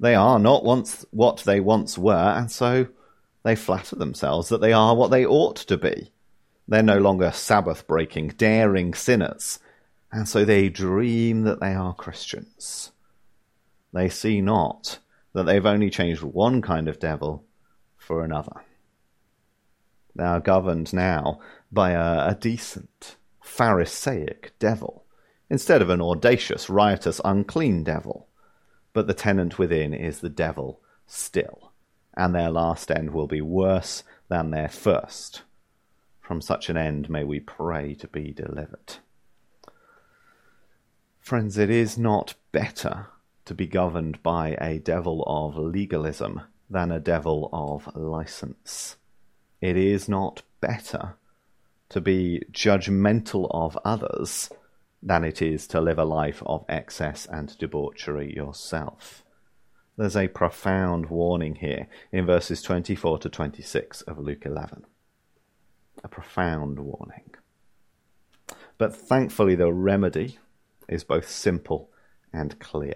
They 0.00 0.16
are 0.16 0.40
not 0.40 0.64
once 0.64 1.06
what 1.12 1.44
they 1.46 1.60
once 1.60 1.96
were, 1.96 2.34
and 2.36 2.50
so 2.50 2.88
they 3.44 3.54
flatter 3.54 3.94
themselves 3.94 4.48
that 4.48 4.60
they 4.60 4.72
are 4.72 4.96
what 4.96 5.12
they 5.12 5.24
ought 5.24 5.54
to 5.54 5.76
be. 5.76 6.10
They're 6.66 6.82
no 6.82 6.98
longer 6.98 7.30
Sabbath 7.30 7.86
breaking, 7.86 8.30
daring 8.30 8.94
sinners, 8.94 9.60
and 10.10 10.28
so 10.28 10.44
they 10.44 10.68
dream 10.68 11.42
that 11.42 11.60
they 11.60 11.74
are 11.74 11.94
Christians. 11.94 12.90
They 13.92 14.08
see 14.08 14.40
not 14.40 14.98
that 15.34 15.44
they've 15.44 15.64
only 15.64 15.88
changed 15.88 16.24
one 16.24 16.62
kind 16.62 16.88
of 16.88 16.98
devil 16.98 17.44
for 17.96 18.24
another. 18.24 18.64
They 20.16 20.24
are 20.24 20.40
governed 20.40 20.92
now 20.92 21.38
by 21.70 21.92
a, 21.92 22.30
a 22.30 22.34
decent, 22.34 23.17
Pharisaic 23.48 24.52
devil, 24.58 25.04
instead 25.50 25.82
of 25.82 25.90
an 25.90 26.00
audacious, 26.00 26.70
riotous, 26.70 27.20
unclean 27.24 27.82
devil. 27.82 28.28
But 28.92 29.06
the 29.06 29.14
tenant 29.14 29.58
within 29.58 29.92
is 29.92 30.20
the 30.20 30.28
devil 30.28 30.80
still, 31.06 31.72
and 32.14 32.34
their 32.34 32.50
last 32.50 32.90
end 32.90 33.10
will 33.10 33.26
be 33.26 33.40
worse 33.40 34.04
than 34.28 34.50
their 34.50 34.68
first. 34.68 35.42
From 36.20 36.40
such 36.40 36.68
an 36.68 36.76
end 36.76 37.10
may 37.10 37.24
we 37.24 37.40
pray 37.40 37.94
to 37.94 38.06
be 38.06 38.32
delivered. 38.32 38.98
Friends, 41.18 41.58
it 41.58 41.70
is 41.70 41.98
not 41.98 42.34
better 42.52 43.06
to 43.44 43.54
be 43.54 43.66
governed 43.66 44.22
by 44.22 44.56
a 44.60 44.78
devil 44.78 45.24
of 45.26 45.56
legalism 45.56 46.42
than 46.70 46.92
a 46.92 47.00
devil 47.00 47.48
of 47.52 47.94
license. 47.96 48.96
It 49.60 49.76
is 49.76 50.08
not 50.08 50.42
better 50.60 51.16
to 51.90 52.00
be 52.00 52.42
judgmental 52.52 53.48
of 53.50 53.78
others 53.84 54.50
than 55.02 55.24
it 55.24 55.40
is 55.40 55.66
to 55.68 55.80
live 55.80 55.98
a 55.98 56.04
life 56.04 56.42
of 56.44 56.64
excess 56.68 57.26
and 57.26 57.56
debauchery 57.58 58.34
yourself. 58.34 59.24
There's 59.96 60.16
a 60.16 60.28
profound 60.28 61.06
warning 61.06 61.56
here 61.56 61.88
in 62.12 62.26
verses 62.26 62.62
24 62.62 63.18
to 63.18 63.28
26 63.28 64.02
of 64.02 64.18
Luke 64.18 64.44
11. 64.44 64.84
A 66.04 66.08
profound 66.08 66.78
warning. 66.78 67.34
But 68.76 68.94
thankfully, 68.94 69.56
the 69.56 69.72
remedy 69.72 70.38
is 70.88 71.02
both 71.02 71.28
simple 71.28 71.90
and 72.32 72.58
clear. 72.60 72.94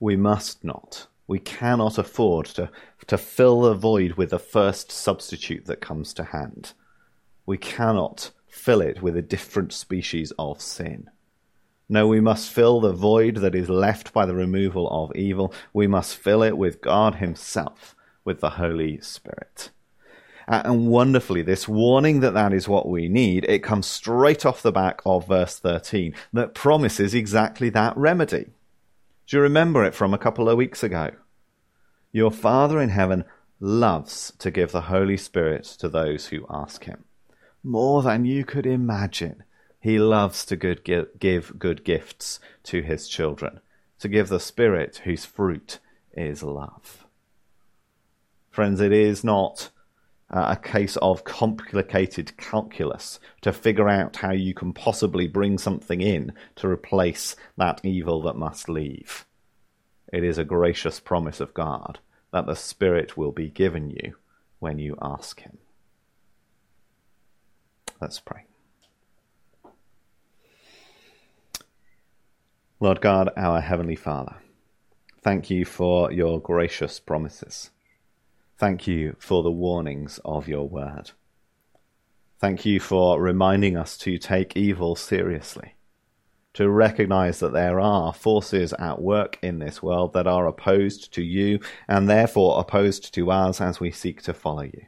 We 0.00 0.16
must 0.16 0.64
not 0.64 1.06
we 1.32 1.38
cannot 1.38 1.96
afford 1.96 2.44
to, 2.44 2.68
to 3.06 3.16
fill 3.16 3.62
the 3.62 3.72
void 3.72 4.12
with 4.18 4.28
the 4.28 4.38
first 4.38 4.92
substitute 4.92 5.64
that 5.64 5.80
comes 5.80 6.12
to 6.12 6.24
hand. 6.24 6.74
We 7.46 7.56
cannot 7.56 8.32
fill 8.46 8.82
it 8.82 9.00
with 9.00 9.16
a 9.16 9.22
different 9.22 9.72
species 9.72 10.30
of 10.38 10.60
sin. 10.60 11.08
No, 11.88 12.06
we 12.06 12.20
must 12.20 12.50
fill 12.50 12.82
the 12.82 12.92
void 12.92 13.36
that 13.36 13.54
is 13.54 13.70
left 13.70 14.12
by 14.12 14.26
the 14.26 14.34
removal 14.34 14.86
of 14.90 15.16
evil. 15.16 15.54
We 15.72 15.86
must 15.86 16.18
fill 16.18 16.42
it 16.42 16.58
with 16.58 16.82
God 16.82 17.14
Himself, 17.14 17.96
with 18.26 18.40
the 18.40 18.50
Holy 18.50 19.00
Spirit. 19.00 19.70
Uh, 20.46 20.60
and 20.66 20.88
wonderfully, 20.88 21.40
this 21.40 21.66
warning 21.66 22.20
that 22.20 22.34
that 22.34 22.52
is 22.52 22.68
what 22.68 22.86
we 22.86 23.08
need, 23.08 23.46
it 23.48 23.60
comes 23.60 23.86
straight 23.86 24.44
off 24.44 24.60
the 24.60 24.70
back 24.70 25.00
of 25.06 25.28
verse 25.28 25.58
13 25.58 26.14
that 26.34 26.52
promises 26.52 27.14
exactly 27.14 27.70
that 27.70 27.96
remedy. 27.96 28.50
Do 29.26 29.38
you 29.38 29.42
remember 29.42 29.82
it 29.82 29.94
from 29.94 30.12
a 30.12 30.18
couple 30.18 30.50
of 30.50 30.58
weeks 30.58 30.82
ago? 30.82 31.12
Your 32.14 32.30
Father 32.30 32.78
in 32.78 32.90
heaven 32.90 33.24
loves 33.58 34.34
to 34.38 34.50
give 34.50 34.70
the 34.70 34.82
Holy 34.82 35.16
Spirit 35.16 35.64
to 35.78 35.88
those 35.88 36.26
who 36.26 36.44
ask 36.50 36.84
him. 36.84 37.04
More 37.62 38.02
than 38.02 38.26
you 38.26 38.44
could 38.44 38.66
imagine, 38.66 39.44
he 39.80 39.98
loves 39.98 40.44
to 40.46 40.56
good 40.56 40.84
give 40.84 41.58
good 41.58 41.84
gifts 41.84 42.38
to 42.64 42.82
his 42.82 43.08
children, 43.08 43.60
to 43.98 44.08
give 44.08 44.28
the 44.28 44.40
Spirit 44.40 45.00
whose 45.04 45.24
fruit 45.24 45.78
is 46.12 46.42
love. 46.42 47.06
Friends, 48.50 48.80
it 48.80 48.92
is 48.92 49.24
not 49.24 49.70
a 50.28 50.56
case 50.56 50.96
of 50.96 51.24
complicated 51.24 52.36
calculus 52.36 53.20
to 53.40 53.52
figure 53.54 53.88
out 53.88 54.16
how 54.16 54.32
you 54.32 54.52
can 54.52 54.74
possibly 54.74 55.26
bring 55.26 55.56
something 55.56 56.02
in 56.02 56.32
to 56.56 56.68
replace 56.68 57.36
that 57.56 57.80
evil 57.82 58.20
that 58.22 58.36
must 58.36 58.68
leave. 58.68 59.24
It 60.12 60.24
is 60.24 60.36
a 60.36 60.44
gracious 60.44 61.00
promise 61.00 61.40
of 61.40 61.54
God 61.54 61.98
that 62.32 62.44
the 62.44 62.54
Spirit 62.54 63.16
will 63.16 63.32
be 63.32 63.48
given 63.48 63.90
you 63.90 64.16
when 64.58 64.78
you 64.78 64.96
ask 65.00 65.40
Him. 65.40 65.56
Let's 67.98 68.20
pray. 68.20 68.44
Lord 72.78 73.00
God, 73.00 73.30
our 73.36 73.60
Heavenly 73.60 73.96
Father, 73.96 74.36
thank 75.22 75.48
you 75.48 75.64
for 75.64 76.12
your 76.12 76.40
gracious 76.40 77.00
promises. 77.00 77.70
Thank 78.58 78.86
you 78.86 79.16
for 79.18 79.42
the 79.42 79.50
warnings 79.50 80.20
of 80.24 80.46
your 80.46 80.68
word. 80.68 81.12
Thank 82.38 82.66
you 82.66 82.80
for 82.80 83.20
reminding 83.20 83.76
us 83.76 83.96
to 83.98 84.18
take 84.18 84.56
evil 84.56 84.94
seriously 84.94 85.74
to 86.54 86.68
recognize 86.68 87.40
that 87.40 87.52
there 87.52 87.80
are 87.80 88.12
forces 88.12 88.72
at 88.74 89.00
work 89.00 89.38
in 89.42 89.58
this 89.58 89.82
world 89.82 90.12
that 90.12 90.26
are 90.26 90.46
opposed 90.46 91.12
to 91.14 91.22
you 91.22 91.58
and 91.88 92.08
therefore 92.08 92.60
opposed 92.60 93.14
to 93.14 93.30
us 93.30 93.60
as 93.60 93.80
we 93.80 93.90
seek 93.90 94.22
to 94.22 94.34
follow 94.34 94.62
you. 94.62 94.86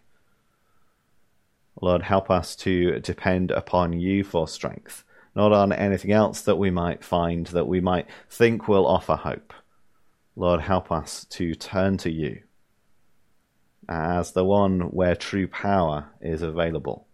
Lord, 1.80 2.02
help 2.02 2.30
us 2.30 2.54
to 2.56 3.00
depend 3.00 3.50
upon 3.50 3.92
you 3.94 4.24
for 4.24 4.46
strength, 4.46 5.04
not 5.34 5.52
on 5.52 5.72
anything 5.72 6.12
else 6.12 6.42
that 6.42 6.56
we 6.56 6.70
might 6.70 7.02
find 7.02 7.46
that 7.48 7.66
we 7.66 7.80
might 7.80 8.06
think 8.28 8.68
will 8.68 8.86
offer 8.86 9.16
hope. 9.16 9.52
Lord, 10.36 10.60
help 10.60 10.92
us 10.92 11.24
to 11.26 11.54
turn 11.54 11.96
to 11.98 12.10
you 12.10 12.42
as 13.88 14.32
the 14.32 14.44
one 14.44 14.80
where 14.90 15.16
true 15.16 15.46
power 15.46 16.06
is 16.20 16.42
available, 16.42 17.06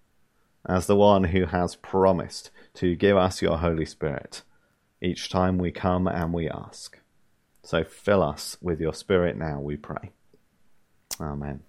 as 0.68 0.86
the 0.86 0.96
one 0.96 1.24
who 1.24 1.46
has 1.46 1.76
promised 1.76 2.50
to 2.74 2.94
give 2.94 3.16
us 3.16 3.42
your 3.42 3.58
Holy 3.58 3.86
Spirit 3.86 4.42
each 5.02 5.30
time 5.30 5.58
we 5.58 5.70
come 5.70 6.06
and 6.06 6.32
we 6.32 6.48
ask. 6.48 6.98
So 7.62 7.84
fill 7.84 8.22
us 8.22 8.56
with 8.60 8.80
your 8.80 8.94
Spirit 8.94 9.36
now, 9.36 9.60
we 9.60 9.76
pray. 9.76 10.12
Amen. 11.20 11.62